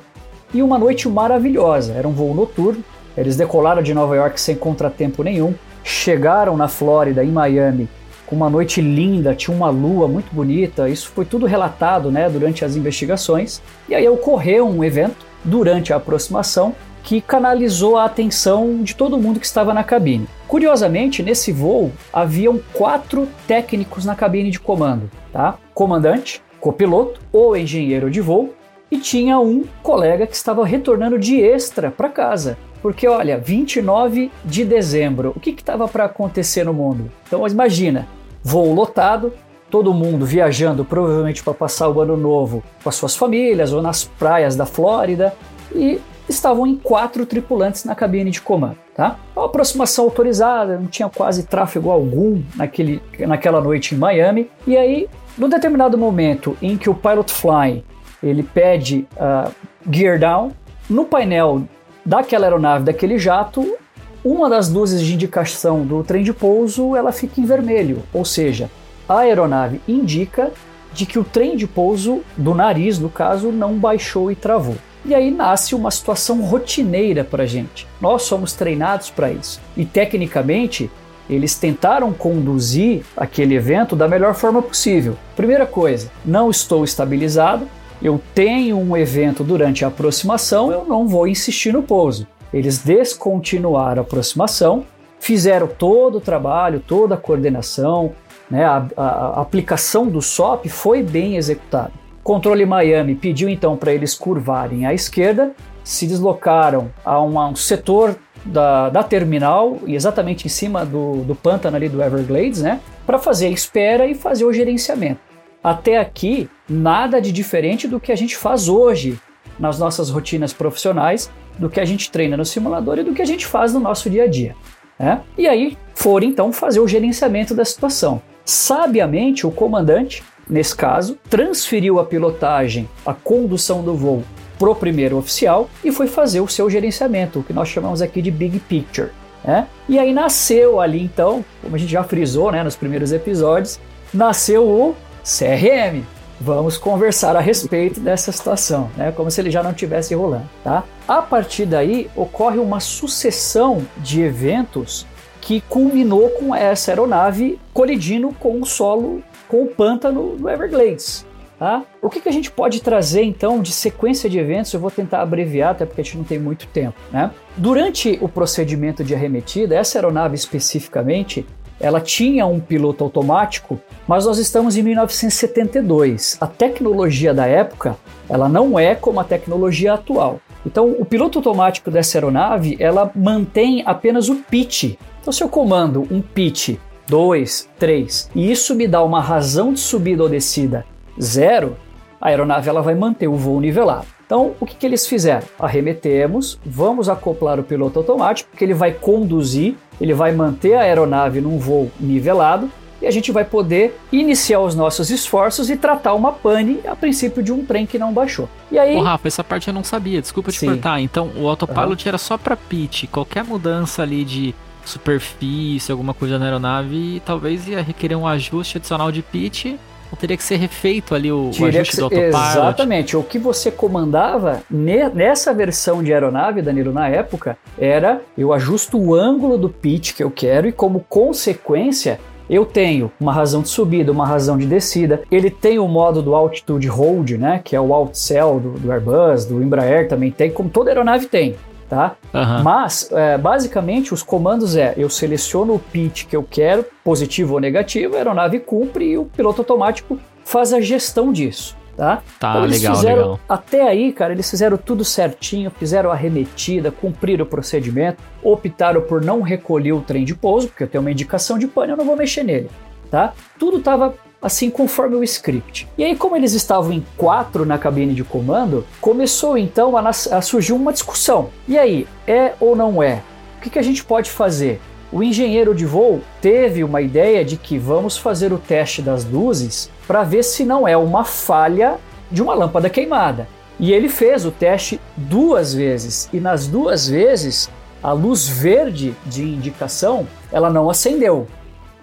e 0.54 0.62
uma 0.62 0.78
noite 0.78 1.10
maravilhosa. 1.10 1.94
Era 1.94 2.08
um 2.08 2.12
voo 2.12 2.32
noturno. 2.36 2.84
Eles 3.18 3.36
decolaram 3.36 3.82
de 3.82 3.92
Nova 3.92 4.16
York 4.16 4.40
sem 4.40 4.56
contratempo 4.56 5.24
nenhum, 5.24 5.56
chegaram 5.84 6.56
na 6.56 6.68
Flórida, 6.68 7.24
em 7.24 7.32
Miami, 7.32 7.90
com 8.28 8.36
uma 8.36 8.52
noite 8.52 8.82
linda, 8.82 9.34
tinha 9.34 9.56
uma 9.58 9.72
lua 9.72 10.08
muito 10.08 10.32
bonita. 10.32 10.88
Isso 10.88 11.10
foi 11.10 11.26
tudo 11.26 11.48
relatado 11.48 12.12
né, 12.12 12.30
durante 12.30 12.64
as 12.64 12.76
investigações. 12.76 13.64
E 13.90 13.96
aí 13.96 14.08
ocorreu 14.08 14.68
um 14.70 14.84
evento 14.84 15.26
durante 15.44 15.94
a 15.94 15.98
aproximação 15.98 16.76
que 17.04 17.20
canalizou 17.20 17.98
a 17.98 18.06
atenção 18.06 18.82
de 18.82 18.96
todo 18.96 19.18
mundo 19.18 19.40
que 19.40 19.46
estava 19.46 19.74
na 19.74 19.84
cabine. 19.84 20.28
Curiosamente, 20.48 21.22
nesse 21.22 21.52
voo 21.52 21.92
haviam 22.12 22.60
quatro 22.72 23.28
técnicos 23.46 24.06
na 24.06 24.16
cabine 24.16 24.50
de 24.50 24.60
comando, 24.60 25.12
tá? 25.32 25.58
Comandante, 25.74 26.42
copiloto 26.62 27.20
ou 27.32 27.58
engenheiro 27.58 28.10
de 28.10 28.22
voo 28.22 28.54
e 28.90 28.98
tinha 28.98 29.40
um 29.40 29.66
colega 29.82 30.26
que 30.26 30.36
estava 30.36 30.66
retornando 30.66 31.20
de 31.20 31.42
extra 31.42 31.92
para 31.92 32.08
casa. 32.08 32.58
Porque 32.82 33.08
olha, 33.08 33.38
29 33.38 34.32
de 34.46 34.64
dezembro, 34.64 35.34
o 35.36 35.40
que 35.40 35.50
estava 35.50 35.88
para 35.88 36.06
acontecer 36.06 36.64
no 36.64 36.74
mundo? 36.74 37.12
Então 37.26 37.46
imagina, 37.48 38.08
voo 38.44 38.74
lotado, 38.74 39.34
todo 39.74 39.92
mundo 39.92 40.24
viajando 40.24 40.86
provavelmente 40.86 41.42
para 41.42 41.52
passar 41.52 41.90
o 41.90 42.00
ano 42.00 42.16
novo 42.16 42.64
com 42.84 42.90
as 42.90 42.94
suas 42.94 43.16
famílias 43.16 43.74
ou 43.74 43.82
nas 43.82 44.04
praias 44.04 44.56
da 44.56 44.68
Flórida 44.68 45.34
e 45.74 46.00
estavam 46.30 46.68
em 46.68 46.76
quatro 46.76 47.26
tripulantes 47.26 47.84
na 47.84 47.96
cabine 47.96 48.30
de 48.30 48.40
comando. 48.40 48.78
Tá? 48.96 49.18
Uma 49.36 49.48
aproximação 49.48 50.06
autorizada, 50.06 50.78
não 50.78 50.86
tinha 50.86 51.10
quase 51.10 51.48
tráfego 51.48 51.90
algum 51.90 52.44
naquele, 52.56 53.02
naquela 53.22 53.60
noite 53.60 53.96
em 53.96 53.98
Miami. 53.98 54.48
E 54.68 54.78
aí, 54.78 55.10
no 55.36 55.50
determinado 55.50 55.98
momento 55.98 56.56
em 56.62 56.78
que 56.78 56.88
o 56.88 56.94
Pilot 56.94 57.34
Fly 57.34 57.84
ele 58.22 58.44
pede 58.44 59.08
uh, 59.14 59.52
gear 59.90 60.20
down, 60.20 60.52
no 60.88 61.04
painel 61.04 61.64
daquela 62.06 62.46
aeronave, 62.46 62.86
daquele 62.86 63.18
jato, 63.18 63.76
uma 64.24 64.48
das 64.48 64.70
luzes 64.70 65.02
de 65.02 65.16
indicação 65.16 65.84
do 65.84 66.04
trem 66.04 66.22
de 66.22 66.32
pouso 66.32 66.96
ela 66.96 67.12
fica 67.12 67.42
em 67.42 67.46
vermelho, 67.46 68.04
ou 68.14 68.24
seja, 68.24 68.70
a 69.14 69.20
aeronave 69.20 69.80
indica 69.88 70.52
de 70.94 71.06
que 71.06 71.20
o 71.20 71.24
trem 71.24 71.56
de 71.56 71.68
pouso 71.68 72.22
do 72.38 72.54
nariz, 72.54 73.00
no 73.00 73.10
caso, 73.10 73.52
não 73.52 73.76
baixou 73.76 74.32
e 74.32 74.36
travou. 74.36 74.76
E 75.06 75.14
aí 75.14 75.32
nasce 75.32 75.76
uma 75.76 75.92
situação 75.92 76.42
rotineira 76.42 77.24
para 77.24 77.44
a 77.44 77.46
gente. 77.46 77.88
Nós 78.00 78.24
somos 78.24 78.54
treinados 78.54 79.10
para 79.10 79.32
isso. 79.32 79.60
E 79.76 79.86
tecnicamente, 79.86 80.90
eles 81.30 81.56
tentaram 81.56 82.14
conduzir 82.14 83.04
aquele 83.16 83.56
evento 83.56 83.96
da 83.96 84.08
melhor 84.08 84.34
forma 84.34 84.62
possível. 84.62 85.16
Primeira 85.36 85.66
coisa, 85.66 86.10
não 86.24 86.50
estou 86.50 86.84
estabilizado, 86.84 87.68
eu 88.02 88.22
tenho 88.34 88.78
um 88.78 88.96
evento 88.96 89.44
durante 89.44 89.86
a 89.86 89.90
aproximação, 89.90 90.72
eu 90.72 90.86
não 90.86 91.08
vou 91.08 91.28
insistir 91.28 91.72
no 91.72 91.84
pouso. 91.84 92.28
Eles 92.54 92.80
descontinuaram 92.80 94.02
a 94.02 94.06
aproximação, 94.06 94.86
fizeram 95.20 95.68
todo 95.68 96.18
o 96.18 96.22
trabalho, 96.22 96.84
toda 96.86 97.16
a 97.16 97.18
coordenação, 97.18 98.12
né, 98.54 98.66
a, 98.66 98.88
a, 98.96 99.42
aplicação 99.42 100.06
do 100.06 100.22
SOP 100.22 100.70
foi 100.70 101.02
bem 101.02 101.38
executada. 101.38 101.92
Controle 102.24 102.68
Miami 102.68 103.16
pediu 103.16 103.50
então 103.50 103.76
para 103.76 103.92
eles 103.92 104.14
curvarem 104.14 104.86
à 104.86 104.94
esquerda, 104.94 105.54
se 105.84 106.06
deslocaram 106.06 106.92
a 107.04 107.20
um, 107.20 107.40
a 107.40 107.48
um 107.48 107.56
setor 107.56 108.16
da, 108.46 108.92
da, 108.92 109.02
terminal, 109.02 109.80
exatamente 109.88 110.46
em 110.46 110.50
cima 110.50 110.86
do, 110.86 111.24
do 111.24 111.34
pântano 111.34 111.76
ali 111.76 111.90
do 111.90 112.00
Everglades, 112.00 112.62
né, 112.62 112.80
para 113.08 113.18
fazer 113.18 113.48
a 113.48 113.50
espera 113.50 114.06
e 114.06 114.14
fazer 114.14 114.46
o 114.46 114.54
gerenciamento. 114.54 115.20
Até 115.64 115.98
aqui, 115.98 116.48
nada 116.70 117.20
de 117.20 117.32
diferente 117.32 117.88
do 117.88 118.00
que 118.00 118.12
a 118.12 118.16
gente 118.16 118.38
faz 118.38 118.70
hoje 118.70 119.20
nas 119.58 119.80
nossas 119.80 120.12
rotinas 120.12 120.54
profissionais, 120.54 121.28
do 121.58 121.72
que 121.72 121.80
a 121.80 121.86
gente 121.86 122.12
treina 122.12 122.38
no 122.38 122.46
simulador 122.46 123.00
e 123.00 123.04
do 123.04 123.16
que 123.16 123.22
a 123.24 123.26
gente 123.26 123.48
faz 123.48 123.74
no 123.74 123.80
nosso 123.80 124.12
dia 124.12 124.26
a 124.26 124.28
dia. 124.28 124.56
Né? 125.00 125.22
E 125.36 125.48
aí 125.48 125.76
foram 125.96 126.28
então 126.28 126.54
fazer 126.54 126.82
o 126.82 126.88
gerenciamento 126.88 127.56
da 127.56 127.66
situação. 127.66 128.22
Sabiamente, 128.46 129.48
o 129.48 129.52
comandante, 129.52 130.24
nesse 130.50 130.76
caso, 130.76 131.18
transferiu 131.30 132.00
a 132.00 132.06
pilotagem, 132.06 132.90
a 133.06 133.14
condução 133.14 133.84
do 133.84 133.96
voo 133.96 134.24
para 134.60 134.70
o 134.70 134.76
primeiro 134.76 135.18
oficial 135.18 135.70
e 135.84 135.92
foi 135.92 136.08
fazer 136.08 136.42
o 136.42 136.48
seu 136.48 136.70
gerenciamento, 136.70 137.40
o 137.40 137.44
que 137.44 137.54
nós 137.54 137.70
chamamos 137.70 138.02
aqui 138.02 138.22
de 138.22 138.32
Big 138.32 138.60
Picture. 138.60 139.10
Né? 139.44 139.68
E 139.90 140.00
aí 140.00 140.14
nasceu 140.14 140.80
ali 140.80 141.02
então, 141.02 141.44
como 141.62 141.76
a 141.76 141.80
gente 141.80 141.92
já 141.92 142.04
frisou 142.04 142.52
né, 142.52 142.64
nos 142.64 142.76
primeiros 142.76 143.12
episódios, 143.12 143.80
nasceu 144.14 144.64
o 144.64 144.96
CRM, 145.24 146.04
vamos 146.40 146.78
conversar 146.78 147.36
a 147.36 147.40
respeito 147.40 148.00
dessa 148.00 148.32
situação, 148.32 148.90
né? 148.98 149.12
Como 149.14 149.32
se 149.32 149.40
ele 149.40 149.50
já 149.50 149.64
não 149.64 149.74
tivesse 149.74 150.14
rolando, 150.14 150.50
tá? 150.64 150.84
A 151.08 151.22
partir 151.22 151.66
daí 151.66 152.10
ocorre 152.16 152.60
uma 152.60 152.80
sucessão 152.80 153.86
de 153.98 154.22
eventos 154.22 155.06
que 155.44 155.62
culminou 155.68 156.30
com 156.30 156.56
essa 156.56 156.92
aeronave 156.92 157.60
colidindo 157.74 158.34
com 158.40 158.62
o 158.62 158.66
solo, 158.66 159.22
com 159.48 159.64
o 159.64 159.68
pântano 159.68 160.38
do 160.38 160.50
Everglades. 160.50 161.26
Tá? 161.60 161.84
O 162.02 162.10
que, 162.10 162.22
que 162.22 162.30
a 162.30 162.32
gente 162.32 162.50
pode 162.50 162.82
trazer 162.82 163.24
então 163.24 163.62
de 163.62 163.72
sequência 163.72 164.30
de 164.30 164.40
eventos? 164.40 164.74
Eu 164.74 164.80
vou 164.80 164.90
tentar 164.90 165.22
abreviar, 165.22 165.72
até 165.72 165.86
porque 165.86 166.02
a 166.02 166.04
gente 166.04 166.18
não 166.18 166.24
tem 166.24 166.40
muito 166.40 166.66
tempo. 166.68 166.96
Né? 167.12 167.30
Durante 167.56 168.18
o 168.22 168.28
procedimento 168.28 169.04
de 169.04 169.14
arremetida, 169.14 169.76
essa 169.76 169.98
aeronave 169.98 170.36
especificamente, 170.36 171.46
ela 171.80 172.00
tinha 172.00 172.46
um 172.46 172.60
piloto 172.60 173.04
automático, 173.04 173.80
mas 174.08 174.26
nós 174.26 174.38
estamos 174.38 174.78
em 174.78 174.84
1972. 174.84 176.38
A 176.40 176.48
tecnologia 176.48 177.34
da 177.34 177.46
época, 177.46 177.98
ela 178.30 178.48
não 178.48 178.80
é 178.80 178.96
como 178.96 179.20
a 179.20 179.24
tecnologia 179.24 179.94
atual. 179.94 180.40
Então, 180.66 180.96
o 180.98 181.04
piloto 181.04 181.40
automático 181.40 181.92
dessa 181.92 182.18
aeronave, 182.18 182.78
ela 182.80 183.12
mantém 183.14 183.84
apenas 183.86 184.30
o 184.30 184.36
pitch. 184.36 184.96
Então, 185.24 185.32
se 185.32 185.42
eu 185.42 185.48
comando 185.48 186.06
um 186.12 186.22
pitch 186.22 186.76
2, 187.08 187.70
3, 187.80 188.30
e 188.36 188.52
isso 188.52 188.76
me 188.76 188.86
dá 188.86 189.02
uma 189.02 189.22
razão 189.22 189.72
de 189.72 189.80
subida 189.80 190.22
ou 190.22 190.28
descida 190.28 190.86
zero, 191.20 191.78
a 192.20 192.28
aeronave 192.28 192.68
ela 192.68 192.82
vai 192.82 192.94
manter 192.94 193.30
o 193.30 193.36
voo 193.38 193.62
nivelado. 193.62 194.06
Então, 194.26 194.54
o 194.60 194.66
que, 194.66 194.76
que 194.76 194.86
eles 194.86 195.08
fizeram? 195.08 195.48
Arremetemos, 195.58 196.60
vamos 196.66 197.08
acoplar 197.08 197.58
o 197.58 197.64
piloto 197.64 198.00
automático, 198.00 198.50
que 198.54 198.66
ele 198.66 198.74
vai 198.74 198.92
conduzir, 198.92 199.76
ele 200.02 200.14
vai 200.14 200.34
manter 200.34 200.74
a 200.74 200.82
aeronave 200.82 201.40
num 201.40 201.58
voo 201.58 201.90
nivelado 201.98 202.70
e 203.02 203.08
a 203.08 203.12
gente 203.12 203.32
vai 203.32 203.46
poder 203.46 203.98
iniciar 204.12 204.60
os 204.60 204.76
nossos 204.76 205.10
esforços 205.10 205.70
e 205.70 205.78
tratar 205.78 206.16
uma 206.16 206.34
pane 206.34 206.82
a 206.86 206.98
princípio 206.98 207.42
de 207.42 207.54
um 207.54 207.66
trem 207.66 207.86
que 207.86 207.98
não 207.98 208.12
baixou. 208.12 208.50
E 208.70 208.78
aí, 208.78 208.98
Ô, 208.98 209.02
Rafa, 209.02 209.26
essa 209.26 209.44
parte 209.44 209.70
eu 209.70 209.74
não 209.74 209.86
sabia, 209.86 210.20
desculpa 210.20 210.52
te 210.52 210.60
Sim. 210.60 210.68
cortar. 210.68 211.00
Então, 211.00 211.32
o 211.38 211.48
autopilot 211.48 212.10
era 212.10 212.18
só 212.18 212.38
para 212.38 212.58
pitch, 212.58 213.06
qualquer 213.10 213.46
mudança 213.46 214.02
ali 214.02 214.26
de 214.26 214.54
superfície, 214.90 215.92
alguma 215.92 216.14
coisa 216.14 216.38
na 216.40 216.46
aeronave, 216.46 217.22
talvez 217.26 217.68
ia 217.68 217.82
requerer 217.82 218.18
um 218.18 218.28
ajuste 218.28 218.78
adicional 218.78 219.12
de 219.12 219.22
pitch, 219.22 219.76
ou 220.12 220.18
teria 220.18 220.38
que 220.38 220.44
ser 220.44 220.58
refeito 220.58 221.16
ali 221.16 221.32
o, 221.32 221.50
o 221.60 221.66
ajuste 221.66 221.98
do 221.98 222.04
autopilot. 222.04 222.36
Exatamente. 222.36 223.18
O 223.18 223.24
que 223.24 223.40
você 223.40 223.72
comandava 223.72 224.62
ne- 224.70 225.10
nessa 225.10 225.54
versão 225.54 226.04
de 226.04 226.14
aeronave, 226.14 226.62
Danilo, 226.62 226.94
na 226.94 227.08
época, 227.08 227.58
era 227.80 228.22
eu 228.38 228.54
ajusto 228.54 229.00
o 229.00 229.16
ângulo 229.16 229.58
do 229.58 229.70
pitch 229.70 230.14
que 230.14 230.24
eu 230.24 230.30
quero 230.30 230.68
e, 230.68 230.72
como 230.72 231.00
consequência, 231.10 232.20
eu 232.48 232.64
tenho 232.66 233.12
uma 233.20 233.34
razão 233.34 233.62
de 233.64 233.70
subida, 233.70 234.12
uma 234.12 234.28
razão 234.28 234.58
de 234.58 234.66
descida. 234.68 235.22
Ele 235.32 235.50
tem 235.50 235.80
o 235.80 235.88
modo 235.88 236.22
do 236.22 236.36
altitude 236.36 236.88
hold, 236.88 237.32
né, 237.32 237.62
que 237.64 237.76
é 237.76 237.82
o 237.82 237.92
outcell 237.94 238.60
do, 238.60 238.72
do 238.72 238.92
Airbus, 238.92 239.46
do 239.46 239.64
Embraer 239.64 240.08
também 240.08 240.30
tem, 240.30 240.52
como 240.52 240.70
toda 240.70 240.92
aeronave 240.92 241.26
tem. 241.26 241.56
Tá? 241.94 242.16
Aham. 242.34 242.64
Mas, 242.64 243.08
é, 243.12 243.38
basicamente, 243.38 244.16
os 244.16 244.24
comandos 244.24 244.76
é: 244.76 244.96
eu 244.98 245.10
seleciono 245.12 245.76
o 245.76 245.80
pitch 245.80 246.26
que 246.26 246.36
eu 246.36 246.42
quero, 246.42 246.84
positivo 247.04 247.54
ou 247.54 247.60
negativo, 247.60 248.16
a 248.16 248.18
aeronave 248.18 248.60
cumpre 248.60 249.12
e 249.12 249.18
o 249.18 249.26
piloto 249.26 249.62
automático 249.62 250.18
faz 250.44 250.74
a 250.74 250.82
gestão 250.82 251.32
disso. 251.32 251.78
Tá? 251.96 252.24
Tá, 252.40 252.50
Então, 252.54 252.64
eles 252.64 252.82
legal, 252.82 252.96
fizeram, 252.96 253.22
legal. 253.22 253.40
Até 253.48 253.88
aí, 253.88 254.12
cara, 254.12 254.34
eles 254.34 254.50
fizeram 254.50 254.76
tudo 254.76 255.06
certinho, 255.06 255.70
fizeram 255.70 256.10
a 256.10 256.14
arremetida, 256.14 256.90
cumpriram 256.90 257.46
o 257.46 257.48
procedimento, 257.48 258.18
optaram 258.42 259.02
por 259.02 259.22
não 259.22 259.42
recolher 259.42 259.92
o 259.92 260.02
trem 260.02 260.26
de 260.26 260.34
pouso, 260.34 260.70
porque 260.70 260.86
eu 260.86 260.88
tenho 260.88 261.04
uma 261.04 261.12
indicação 261.12 261.60
de 261.60 261.68
pane, 261.68 261.92
eu 261.92 261.98
não 261.98 262.06
vou 262.06 262.18
mexer 262.18 262.42
nele. 262.42 262.72
Tá? 263.12 263.34
Tudo 263.60 263.78
estava 263.78 264.16
assim 264.44 264.70
conforme 264.70 265.16
o 265.16 265.24
script. 265.24 265.88
E 265.98 266.04
aí, 266.04 266.16
como 266.18 266.36
eles 266.36 266.54
estavam 266.54 266.92
em 266.92 267.06
quatro 267.16 267.66
na 267.66 267.78
cabine 267.78 268.14
de 268.14 268.26
comando, 268.26 268.86
começou 269.00 269.58
então 269.58 269.96
a, 269.96 270.10
a 270.10 270.42
surgir 270.42 270.74
uma 270.74 270.92
discussão. 270.92 271.50
E 271.66 271.80
aí, 271.80 272.06
é 272.28 272.54
ou 272.60 272.76
não 272.76 273.02
é? 273.02 273.24
O 273.58 273.62
que, 273.62 273.70
que 273.70 273.80
a 273.80 273.84
gente 273.84 274.04
pode 274.04 274.30
fazer? 274.30 274.82
O 275.14 275.24
engenheiro 275.24 275.74
de 275.74 275.86
voo 275.86 276.22
teve 276.42 276.84
uma 276.84 277.02
ideia 277.02 277.46
de 277.46 277.56
que 277.56 277.78
vamos 277.78 278.18
fazer 278.18 278.52
o 278.52 278.58
teste 278.58 279.02
das 279.02 279.24
luzes 279.24 279.90
para 280.06 280.24
ver 280.24 280.44
se 280.44 280.66
não 280.66 280.86
é 280.86 280.98
uma 280.98 281.24
falha 281.24 281.98
de 282.30 282.42
uma 282.42 282.54
lâmpada 282.54 282.90
queimada. 282.90 283.48
E 283.80 283.94
ele 283.94 284.10
fez 284.10 284.46
o 284.46 284.52
teste 284.52 285.00
duas 285.16 285.74
vezes 285.74 286.28
e 286.34 286.40
nas 286.40 286.68
duas 286.68 287.08
vezes 287.08 287.70
a 288.02 288.12
luz 288.12 288.48
verde 288.48 289.16
de 289.26 289.44
indicação 289.44 290.28
ela 290.52 290.70
não 290.70 290.90
acendeu. 290.90 291.48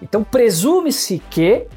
Então 0.01 0.23
presume-se 0.23 1.21
que 1.29 1.67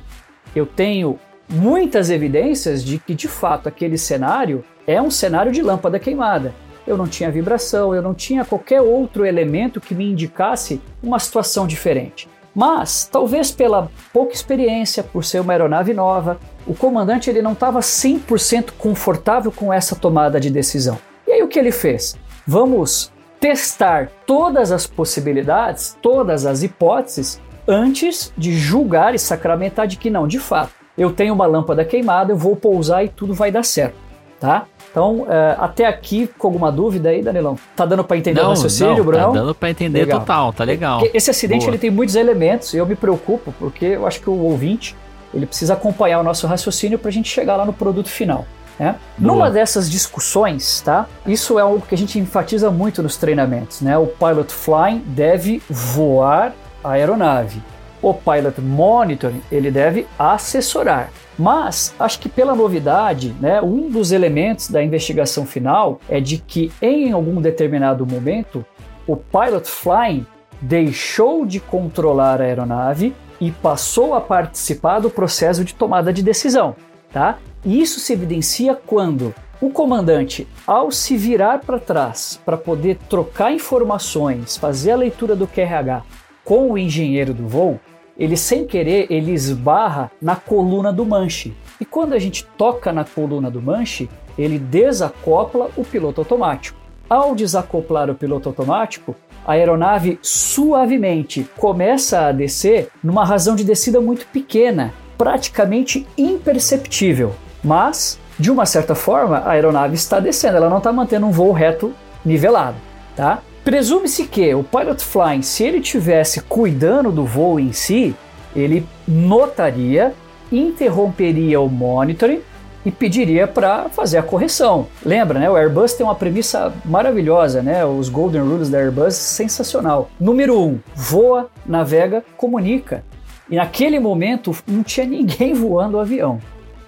eu 0.54 0.66
tenho 0.66 1.18
muitas 1.48 2.10
evidências 2.10 2.84
de 2.84 2.98
que 2.98 3.14
de 3.14 3.28
fato 3.28 3.68
aquele 3.68 3.98
cenário 3.98 4.64
é 4.86 5.00
um 5.00 5.10
cenário 5.10 5.52
de 5.52 5.62
lâmpada 5.62 5.98
queimada. 5.98 6.54
Eu 6.86 6.96
não 6.96 7.06
tinha 7.06 7.30
vibração, 7.30 7.94
eu 7.94 8.02
não 8.02 8.12
tinha 8.12 8.44
qualquer 8.44 8.80
outro 8.80 9.24
elemento 9.24 9.80
que 9.80 9.94
me 9.94 10.10
indicasse 10.10 10.80
uma 11.02 11.18
situação 11.18 11.66
diferente. 11.66 12.28
Mas, 12.54 13.08
talvez 13.10 13.50
pela 13.50 13.90
pouca 14.12 14.32
experiência, 14.32 15.02
por 15.02 15.24
ser 15.24 15.40
uma 15.40 15.52
aeronave 15.52 15.92
nova, 15.92 16.38
o 16.66 16.74
comandante 16.74 17.28
ele 17.28 17.42
não 17.42 17.52
estava 17.52 17.80
100% 17.80 18.72
confortável 18.78 19.50
com 19.50 19.72
essa 19.72 19.96
tomada 19.96 20.38
de 20.38 20.50
decisão. 20.50 20.98
E 21.26 21.32
aí 21.32 21.42
o 21.42 21.48
que 21.48 21.58
ele 21.58 21.72
fez? 21.72 22.16
Vamos 22.46 23.12
testar 23.40 24.10
todas 24.26 24.70
as 24.70 24.86
possibilidades, 24.86 25.96
todas 26.00 26.46
as 26.46 26.62
hipóteses, 26.62 27.40
antes 27.66 28.32
de 28.36 28.56
julgar 28.56 29.14
e 29.14 29.18
sacramentar 29.18 29.86
de 29.86 29.96
que 29.96 30.10
não, 30.10 30.26
de 30.26 30.38
fato, 30.38 30.72
eu 30.96 31.10
tenho 31.10 31.34
uma 31.34 31.46
lâmpada 31.46 31.84
queimada, 31.84 32.32
eu 32.32 32.36
vou 32.36 32.54
pousar 32.54 33.04
e 33.04 33.08
tudo 33.08 33.34
vai 33.34 33.50
dar 33.50 33.64
certo, 33.64 33.96
tá? 34.38 34.66
Então, 34.90 35.26
é, 35.28 35.56
até 35.58 35.86
aqui, 35.86 36.28
com 36.38 36.46
alguma 36.46 36.70
dúvida 36.70 37.08
aí, 37.08 37.20
Danilão? 37.20 37.58
Tá 37.74 37.84
dando 37.84 38.04
para 38.04 38.16
entender 38.16 38.40
o 38.40 38.48
raciocínio, 38.50 38.98
não, 38.98 39.04
Brunão? 39.04 39.32
Tá 39.32 39.40
dando 39.40 39.54
pra 39.54 39.70
entender 39.70 40.00
Legal. 40.00 40.20
total, 40.20 40.52
tá 40.52 40.62
legal. 40.62 41.02
Esse 41.12 41.30
acidente 41.30 41.62
Boa. 41.62 41.70
ele 41.70 41.78
tem 41.78 41.90
muitos 41.90 42.14
elementos 42.14 42.72
e 42.74 42.76
eu 42.76 42.86
me 42.86 42.94
preocupo 42.94 43.52
porque 43.58 43.86
eu 43.86 44.06
acho 44.06 44.20
que 44.20 44.30
o 44.30 44.38
ouvinte 44.38 44.94
ele 45.34 45.46
precisa 45.46 45.72
acompanhar 45.72 46.20
o 46.20 46.22
nosso 46.22 46.46
raciocínio 46.46 46.96
para 46.96 47.08
a 47.08 47.12
gente 47.12 47.28
chegar 47.28 47.56
lá 47.56 47.66
no 47.66 47.72
produto 47.72 48.08
final. 48.08 48.46
Né? 48.78 48.96
Numa 49.18 49.50
dessas 49.50 49.88
discussões, 49.88 50.80
tá? 50.80 51.06
Isso 51.26 51.58
é 51.58 51.62
algo 51.62 51.80
que 51.80 51.94
a 51.94 51.98
gente 51.98 52.18
enfatiza 52.18 52.70
muito 52.70 53.04
nos 53.04 53.16
treinamentos, 53.16 53.80
né? 53.80 53.96
O 53.96 54.06
pilot 54.06 54.52
flying 54.52 54.98
deve 55.06 55.62
voar 55.70 56.52
a 56.84 56.92
aeronave. 56.92 57.60
O 58.02 58.12
pilot 58.12 58.60
monitoring 58.60 59.40
ele 59.50 59.70
deve 59.70 60.06
assessorar. 60.18 61.10
Mas 61.38 61.94
acho 61.98 62.20
que 62.20 62.28
pela 62.28 62.54
novidade, 62.54 63.34
né, 63.40 63.60
um 63.60 63.88
dos 63.88 64.12
elementos 64.12 64.68
da 64.68 64.84
investigação 64.84 65.46
final 65.46 65.98
é 66.08 66.20
de 66.20 66.38
que 66.38 66.70
em 66.80 67.12
algum 67.12 67.40
determinado 67.40 68.06
momento 68.06 68.64
o 69.06 69.16
pilot 69.16 69.68
flying 69.68 70.26
deixou 70.60 71.44
de 71.44 71.58
controlar 71.58 72.40
a 72.40 72.44
aeronave 72.44 73.14
e 73.40 73.50
passou 73.50 74.14
a 74.14 74.20
participar 74.20 75.00
do 75.00 75.10
processo 75.10 75.64
de 75.64 75.74
tomada 75.74 76.12
de 76.12 76.22
decisão, 76.22 76.76
tá? 77.12 77.38
E 77.64 77.80
isso 77.80 77.98
se 77.98 78.12
evidencia 78.12 78.74
quando 78.74 79.34
o 79.60 79.70
comandante, 79.70 80.46
ao 80.66 80.90
se 80.90 81.16
virar 81.16 81.60
para 81.60 81.78
trás 81.78 82.40
para 82.44 82.56
poder 82.56 82.98
trocar 83.08 83.52
informações, 83.52 84.56
fazer 84.56 84.92
a 84.92 84.96
leitura 84.96 85.34
do 85.34 85.46
QRH 85.46 86.02
com 86.44 86.70
o 86.70 86.78
engenheiro 86.78 87.32
do 87.32 87.48
voo, 87.48 87.80
ele 88.18 88.36
sem 88.36 88.66
querer 88.66 89.06
ele 89.10 89.32
esbarra 89.32 90.10
na 90.20 90.36
coluna 90.36 90.92
do 90.92 91.04
manche. 91.04 91.54
E 91.80 91.84
quando 91.84 92.12
a 92.12 92.18
gente 92.18 92.44
toca 92.56 92.92
na 92.92 93.04
coluna 93.04 93.50
do 93.50 93.60
manche, 93.60 94.08
ele 94.38 94.58
desacopla 94.58 95.70
o 95.76 95.84
piloto 95.84 96.20
automático. 96.20 96.78
Ao 97.08 97.34
desacoplar 97.34 98.08
o 98.08 98.14
piloto 98.14 98.48
automático, 98.48 99.14
a 99.46 99.52
aeronave 99.52 100.18
suavemente 100.22 101.46
começa 101.58 102.26
a 102.26 102.32
descer 102.32 102.88
numa 103.02 103.24
razão 103.24 103.54
de 103.54 103.64
descida 103.64 104.00
muito 104.00 104.26
pequena, 104.26 104.94
praticamente 105.18 106.06
imperceptível. 106.16 107.32
Mas, 107.62 108.18
de 108.38 108.50
uma 108.50 108.64
certa 108.64 108.94
forma, 108.94 109.38
a 109.38 109.50
aeronave 109.50 109.94
está 109.94 110.18
descendo, 110.18 110.56
ela 110.56 110.70
não 110.70 110.78
está 110.78 110.92
mantendo 110.92 111.26
um 111.26 111.30
voo 111.30 111.52
reto 111.52 111.92
nivelado, 112.24 112.76
tá? 113.14 113.42
Presume-se 113.64 114.26
que 114.26 114.54
o 114.54 114.62
pilot 114.62 115.02
flying, 115.02 115.40
se 115.40 115.64
ele 115.64 115.80
tivesse 115.80 116.42
cuidando 116.42 117.10
do 117.10 117.24
voo 117.24 117.58
em 117.58 117.72
si, 117.72 118.14
ele 118.54 118.86
notaria, 119.08 120.12
interromperia 120.52 121.58
o 121.60 121.68
monitoring 121.68 122.42
e 122.84 122.90
pediria 122.90 123.48
para 123.48 123.88
fazer 123.88 124.18
a 124.18 124.22
correção. 124.22 124.86
Lembra, 125.02 125.38
né? 125.38 125.50
O 125.50 125.56
Airbus 125.56 125.94
tem 125.94 126.04
uma 126.04 126.14
premissa 126.14 126.74
maravilhosa, 126.84 127.62
né? 127.62 127.84
Os 127.86 128.10
Golden 128.10 128.42
Rules 128.42 128.68
da 128.68 128.78
Airbus, 128.78 129.14
sensacional. 129.14 130.10
Número 130.20 130.60
um, 130.60 130.78
voa, 130.94 131.48
navega, 131.64 132.22
comunica. 132.36 133.02
E 133.48 133.56
naquele 133.56 133.98
momento 133.98 134.54
não 134.66 134.82
tinha 134.82 135.06
ninguém 135.06 135.54
voando 135.56 135.96
o 135.96 136.00
avião, 136.00 136.38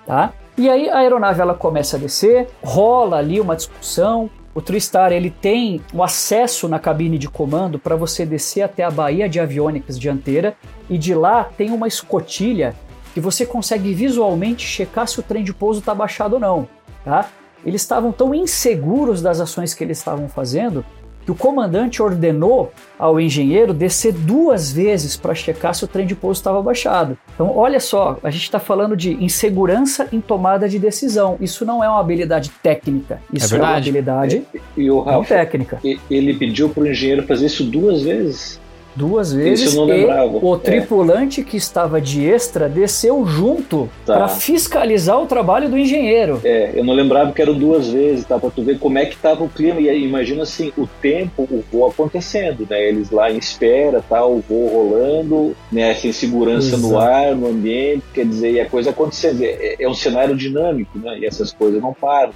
tá? 0.06 0.32
E 0.58 0.70
aí 0.70 0.88
a 0.88 0.98
aeronave 0.98 1.40
ela 1.40 1.54
começa 1.54 1.96
a 1.96 2.00
descer, 2.00 2.48
rola 2.62 3.18
ali 3.18 3.40
uma 3.40 3.56
discussão. 3.56 4.30
O 4.56 4.62
TriStar 4.62 5.12
ele 5.12 5.28
tem 5.28 5.82
o 5.92 6.02
acesso 6.02 6.66
na 6.66 6.78
cabine 6.78 7.18
de 7.18 7.28
comando 7.28 7.78
para 7.78 7.94
você 7.94 8.24
descer 8.24 8.62
até 8.62 8.84
a 8.84 8.90
baía 8.90 9.28
de 9.28 9.38
aviônicas 9.38 9.98
dianteira 9.98 10.56
e 10.88 10.96
de 10.96 11.14
lá 11.14 11.44
tem 11.44 11.72
uma 11.72 11.86
escotilha 11.86 12.74
que 13.12 13.20
você 13.20 13.44
consegue 13.44 13.92
visualmente 13.92 14.66
checar 14.66 15.06
se 15.08 15.20
o 15.20 15.22
trem 15.22 15.44
de 15.44 15.52
pouso 15.52 15.80
está 15.80 15.94
baixado 15.94 16.32
ou 16.32 16.40
não, 16.40 16.66
tá? 17.04 17.28
Eles 17.66 17.82
estavam 17.82 18.10
tão 18.10 18.34
inseguros 18.34 19.20
das 19.20 19.40
ações 19.40 19.74
que 19.74 19.84
eles 19.84 19.98
estavam 19.98 20.26
fazendo 20.26 20.82
que 21.26 21.32
o 21.32 21.34
comandante 21.34 22.00
ordenou 22.00 22.72
ao 22.96 23.20
engenheiro 23.20 23.74
descer 23.74 24.12
duas 24.12 24.72
vezes 24.72 25.16
para 25.16 25.34
checar 25.34 25.74
se 25.74 25.84
o 25.84 25.88
trem 25.88 26.06
de 26.06 26.14
pouso 26.14 26.38
estava 26.38 26.62
baixado. 26.62 27.18
Então, 27.34 27.52
olha 27.54 27.80
só, 27.80 28.16
a 28.22 28.30
gente 28.30 28.44
está 28.44 28.60
falando 28.60 28.96
de 28.96 29.12
insegurança 29.22 30.08
em 30.12 30.20
tomada 30.20 30.68
de 30.68 30.78
decisão. 30.78 31.36
Isso 31.40 31.64
não 31.66 31.82
é 31.82 31.88
uma 31.88 31.98
habilidade 32.00 32.50
técnica, 32.62 33.20
isso 33.32 33.54
é, 33.54 33.58
uma 33.58 33.64
verdade. 33.66 33.88
habilidade 33.90 34.44
E 34.76 34.88
o 34.90 34.96
não 35.04 35.18
Rafa, 35.18 35.34
técnica. 35.34 35.78
e- 35.84 35.98
ele 36.08 36.32
pediu 36.34 36.68
para 36.68 36.84
o 36.84 36.86
engenheiro 36.86 37.24
fazer 37.26 37.46
isso 37.46 37.64
duas 37.64 38.02
vezes. 38.02 38.60
Duas 38.96 39.30
vezes. 39.32 39.68
Isso 39.68 39.76
eu 39.80 39.86
não 39.86 39.94
e 39.94 39.98
lembrava. 40.00 40.38
o 40.42 40.54
É. 40.54 40.58
tripulante 40.58 41.42
que 41.44 41.56
estava 41.58 42.00
de 42.00 42.24
extra 42.26 42.66
desceu 42.68 43.24
junto 43.26 43.88
Tá. 44.06 44.14
para 44.14 44.28
fiscalizar 44.28 45.20
o 45.22 45.26
trabalho 45.26 45.68
do 45.68 45.76
engenheiro. 45.76 46.40
É, 46.42 46.70
eu 46.74 46.82
não 46.82 46.94
lembrava 46.94 47.30
que 47.32 47.42
eram 47.42 47.52
duas 47.54 47.88
vezes, 47.88 48.24
tá? 48.24 48.38
Pra 48.38 48.48
tu 48.50 48.62
ver 48.62 48.78
como 48.78 48.96
é 48.98 49.04
que 49.04 49.16
tava 49.16 49.44
o 49.44 49.48
clima. 49.48 49.80
E 49.80 49.90
aí, 49.90 50.02
imagina 50.02 50.44
assim, 50.44 50.72
o 50.78 50.86
tempo, 51.02 51.42
o 51.42 51.62
voo 51.70 51.86
acontecendo, 51.86 52.66
né? 52.68 52.88
Eles 52.88 53.10
lá 53.10 53.30
em 53.30 53.36
espera, 53.36 54.02
tá? 54.08 54.24
O 54.24 54.40
voo 54.40 54.66
rolando, 54.68 55.54
né? 55.70 55.94
Sem 55.94 56.12
segurança 56.12 56.76
no 56.78 56.88
Exato. 56.88 56.98
ar, 56.98 57.34
no 57.34 57.48
ambiente, 57.48 58.02
quer 58.14 58.24
dizer, 58.24 58.52
e 58.52 58.60
a 58.60 58.66
coisa 58.66 58.90
acontecendo. 58.90 59.42
É, 59.42 59.76
é 59.78 59.88
um 59.88 59.94
cenário 59.94 60.34
dinâmico, 60.34 60.98
né? 60.98 61.18
E 61.18 61.26
essas 61.26 61.52
coisas 61.52 61.82
não 61.82 61.92
param. 61.92 62.32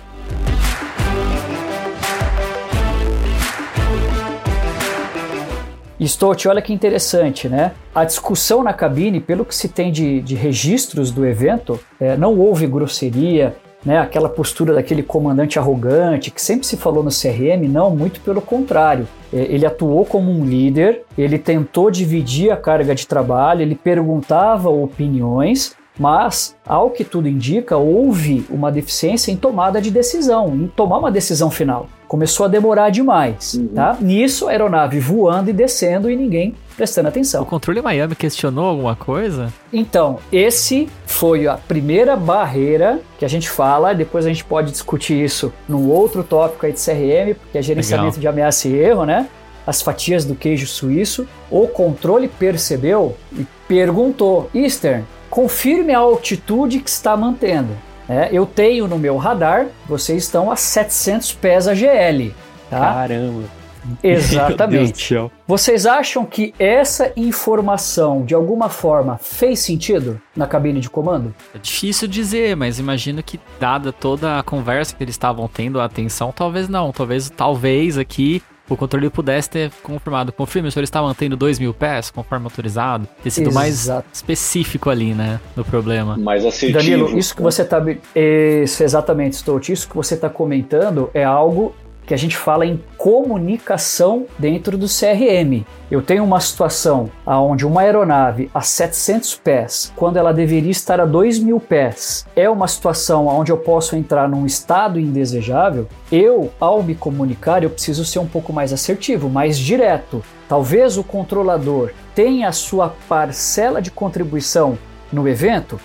E 6.00 6.04
Stott, 6.06 6.48
olha 6.48 6.62
que 6.62 6.72
interessante, 6.72 7.46
né? 7.46 7.72
A 7.94 8.06
discussão 8.06 8.62
na 8.62 8.72
cabine, 8.72 9.20
pelo 9.20 9.44
que 9.44 9.54
se 9.54 9.68
tem 9.68 9.92
de, 9.92 10.22
de 10.22 10.34
registros 10.34 11.10
do 11.10 11.26
evento, 11.26 11.78
é, 12.00 12.16
não 12.16 12.38
houve 12.38 12.66
grosseria, 12.66 13.54
né? 13.84 13.98
Aquela 13.98 14.30
postura 14.30 14.72
daquele 14.72 15.02
comandante 15.02 15.58
arrogante 15.58 16.30
que 16.30 16.40
sempre 16.40 16.66
se 16.66 16.78
falou 16.78 17.04
no 17.04 17.10
CRM, 17.10 17.68
não, 17.68 17.94
muito 17.94 18.18
pelo 18.22 18.40
contrário. 18.40 19.06
É, 19.30 19.40
Ele 19.40 19.66
atuou 19.66 20.06
como 20.06 20.30
um 20.30 20.42
líder, 20.42 21.02
ele 21.18 21.38
tentou 21.38 21.90
dividir 21.90 22.50
a 22.50 22.56
carga 22.56 22.94
de 22.94 23.06
trabalho, 23.06 23.60
ele 23.60 23.74
perguntava 23.74 24.70
opiniões, 24.70 25.76
mas, 26.00 26.56
ao 26.66 26.88
que 26.88 27.04
tudo 27.04 27.28
indica, 27.28 27.76
houve 27.76 28.46
uma 28.48 28.72
deficiência 28.72 29.30
em 29.30 29.36
tomada 29.36 29.82
de 29.82 29.90
decisão, 29.90 30.48
em 30.54 30.66
tomar 30.66 30.96
uma 30.96 31.10
decisão 31.10 31.50
final. 31.50 31.88
Começou 32.08 32.46
a 32.46 32.48
demorar 32.48 32.88
demais, 32.88 33.52
Uhum. 33.54 33.68
tá? 33.68 33.98
Nisso, 34.00 34.48
a 34.48 34.50
aeronave 34.52 34.98
voando 34.98 35.50
e 35.50 35.52
descendo 35.52 36.10
e 36.10 36.16
ninguém 36.16 36.54
prestando 36.74 37.06
O 37.06 37.10
atenção. 37.10 37.44
controle 37.44 37.82
Miami 37.82 38.16
questionou 38.16 38.64
alguma 38.64 38.96
coisa? 38.96 39.52
Então, 39.70 40.18
esse 40.32 40.88
foi 41.04 41.46
a 41.46 41.58
primeira 41.58 42.16
barreira 42.16 42.98
que 43.18 43.24
a 43.26 43.28
gente 43.28 43.50
fala, 43.50 43.92
depois 43.94 44.24
a 44.24 44.28
gente 44.28 44.42
pode 44.42 44.70
discutir 44.72 45.22
isso 45.22 45.52
num 45.68 45.90
outro 45.90 46.24
tópico 46.24 46.64
aí 46.64 46.72
de 46.72 46.80
CRM, 46.82 47.34
porque 47.38 47.58
é 47.58 47.62
gerenciamento 47.62 48.16
Legal. 48.16 48.20
de 48.20 48.26
ameaça 48.28 48.68
e 48.68 48.74
erro, 48.74 49.04
né? 49.04 49.28
As 49.66 49.82
fatias 49.82 50.24
do 50.24 50.34
queijo 50.34 50.66
suíço. 50.66 51.28
O 51.50 51.68
controle 51.68 52.26
percebeu 52.26 53.14
e 53.38 53.46
perguntou: 53.68 54.48
Eastern, 54.54 55.04
confirme 55.30 55.94
a 55.94 55.98
altitude 55.98 56.80
que 56.80 56.90
está 56.90 57.16
mantendo. 57.16 57.70
É, 58.08 58.28
eu 58.32 58.44
tenho 58.44 58.88
no 58.88 58.98
meu 58.98 59.16
radar, 59.16 59.68
vocês 59.86 60.24
estão 60.24 60.50
a 60.50 60.56
700 60.56 61.32
pés 61.34 61.68
AGL. 61.68 62.34
Tá? 62.68 62.80
Caramba. 62.80 63.60
Exatamente. 64.02 65.14
Vocês 65.46 65.86
acham 65.86 66.24
que 66.24 66.54
essa 66.58 67.12
informação, 67.16 68.24
de 68.24 68.34
alguma 68.34 68.68
forma, 68.68 69.16
fez 69.18 69.60
sentido 69.60 70.20
na 70.36 70.46
cabine 70.46 70.80
de 70.80 70.90
comando? 70.90 71.34
É 71.54 71.58
difícil 71.58 72.06
dizer, 72.06 72.56
mas 72.56 72.78
imagino 72.78 73.22
que, 73.22 73.40
dada 73.58 73.92
toda 73.92 74.38
a 74.38 74.42
conversa 74.42 74.94
que 74.94 75.02
eles 75.02 75.14
estavam 75.14 75.48
tendo, 75.48 75.80
a 75.80 75.84
atenção, 75.84 76.32
talvez 76.32 76.68
não. 76.68 76.92
Talvez, 76.92 77.30
talvez 77.30 77.96
aqui 77.96 78.42
o 78.70 78.76
controle 78.76 79.10
pudesse 79.10 79.50
ter 79.50 79.70
confirmado. 79.82 80.32
Confirme, 80.32 80.68
o 80.68 80.72
senhor 80.72 80.84
está 80.84 81.02
mantendo 81.02 81.36
2 81.36 81.58
mil 81.58 81.74
pés, 81.74 82.10
conforme 82.10 82.44
autorizado. 82.44 83.06
Ter 83.22 83.30
sido 83.30 83.52
mais 83.52 83.84
Exato. 83.84 84.08
específico 84.12 84.88
ali, 84.88 85.12
né, 85.12 85.40
no 85.56 85.64
problema. 85.64 86.16
Mais 86.16 86.44
assertivo. 86.44 86.78
Danilo, 86.78 87.18
isso 87.18 87.34
que 87.34 87.42
você 87.42 87.62
está. 87.62 87.82
Isso, 88.14 88.82
exatamente, 88.82 89.36
Stout. 89.36 89.72
Isso 89.72 89.88
que 89.88 89.96
você 89.96 90.14
está 90.14 90.28
comentando 90.28 91.10
é 91.12 91.24
algo 91.24 91.74
que 92.10 92.14
a 92.14 92.18
gente 92.18 92.36
fala 92.36 92.66
em 92.66 92.82
comunicação 92.98 94.26
dentro 94.36 94.76
do 94.76 94.86
CRM. 94.86 95.64
Eu 95.88 96.02
tenho 96.02 96.24
uma 96.24 96.40
situação 96.40 97.08
onde 97.24 97.64
uma 97.64 97.82
aeronave 97.82 98.50
a 98.52 98.60
700 98.60 99.36
pés, 99.36 99.92
quando 99.94 100.16
ela 100.16 100.34
deveria 100.34 100.72
estar 100.72 101.00
a 101.00 101.04
2 101.04 101.38
mil 101.38 101.60
pés, 101.60 102.26
é 102.34 102.50
uma 102.50 102.66
situação 102.66 103.28
onde 103.28 103.52
eu 103.52 103.56
posso 103.56 103.94
entrar 103.94 104.28
num 104.28 104.44
estado 104.44 104.98
indesejável. 104.98 105.86
Eu, 106.10 106.50
ao 106.58 106.82
me 106.82 106.96
comunicar, 106.96 107.62
eu 107.62 107.70
preciso 107.70 108.04
ser 108.04 108.18
um 108.18 108.26
pouco 108.26 108.52
mais 108.52 108.72
assertivo, 108.72 109.30
mais 109.30 109.56
direto. 109.56 110.20
Talvez 110.48 110.98
o 110.98 111.04
controlador 111.04 111.92
tenha 112.12 112.48
a 112.48 112.52
sua 112.52 112.92
parcela 113.08 113.80
de 113.80 113.92
contribuição 113.92 114.76
no 115.12 115.28
evento, 115.28 115.78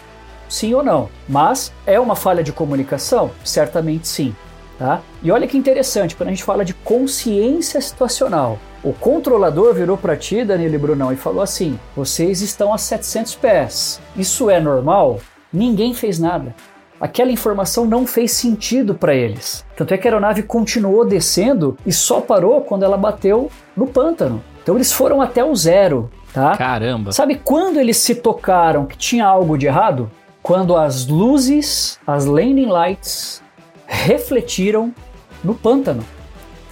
sim 0.50 0.74
ou 0.74 0.84
não. 0.84 1.08
Mas 1.30 1.72
é 1.86 2.00
uma 2.00 2.16
falha 2.16 2.44
de 2.44 2.52
comunicação? 2.52 3.30
Certamente 3.44 4.08
sim. 4.08 4.36
Tá? 4.78 5.02
E 5.24 5.32
olha 5.32 5.48
que 5.48 5.58
interessante, 5.58 6.16
quando 6.16 6.30
a 6.30 6.32
gente 6.32 6.44
fala 6.44 6.66
de 6.66 6.74
consciência 6.74 7.80
situacional, 7.80 8.60
o 8.84 8.92
controlador 8.92 9.74
virou 9.74 9.98
para 9.98 10.18
ti, 10.18 10.44
Danilo 10.44 10.76
e 10.76 10.78
Brunão, 10.78 11.14
e 11.14 11.16
falou 11.16 11.42
assim: 11.42 11.80
vocês 11.96 12.42
estão 12.42 12.74
a 12.74 12.78
700 12.78 13.36
pés. 13.36 14.02
Isso 14.16 14.50
é 14.50 14.60
normal? 14.60 15.20
Ninguém 15.52 15.94
fez 15.94 16.20
nada. 16.20 16.54
Aquela 17.00 17.32
informação 17.32 17.86
não 17.86 18.06
fez 18.06 18.32
sentido 18.32 18.96
para 18.96 19.14
eles. 19.14 19.66
Tanto 19.76 19.94
é 19.94 19.98
que 19.98 20.08
a 20.08 20.12
aeronave 20.12 20.44
continuou 20.44 21.06
descendo 21.06 21.78
e 21.86 21.92
só 21.92 22.22
parou 22.22 22.62
quando 22.62 22.84
ela 22.84 22.98
bateu 22.98 23.50
no 23.76 23.88
pântano. 23.88 24.44
Então 24.62 24.76
eles 24.76 24.92
foram 24.92 25.22
até 25.22 25.44
o 25.44 25.54
zero, 25.56 26.10
tá? 26.34 26.56
Caramba. 26.58 27.12
Sabe 27.12 27.36
quando 27.36 27.80
eles 27.80 27.98
se 27.98 28.16
tocaram 28.16 28.86
que 28.86 28.98
tinha 28.98 29.26
algo 29.26 29.58
de 29.58 29.68
errado? 29.68 30.10
Quando 30.42 30.76
as 30.76 31.08
luzes, 31.08 32.00
as 32.08 32.26
landing 32.26 32.68
lights, 32.68 33.42
refletiram 33.88 34.94
no 35.44 35.54
pântano. 35.54 36.04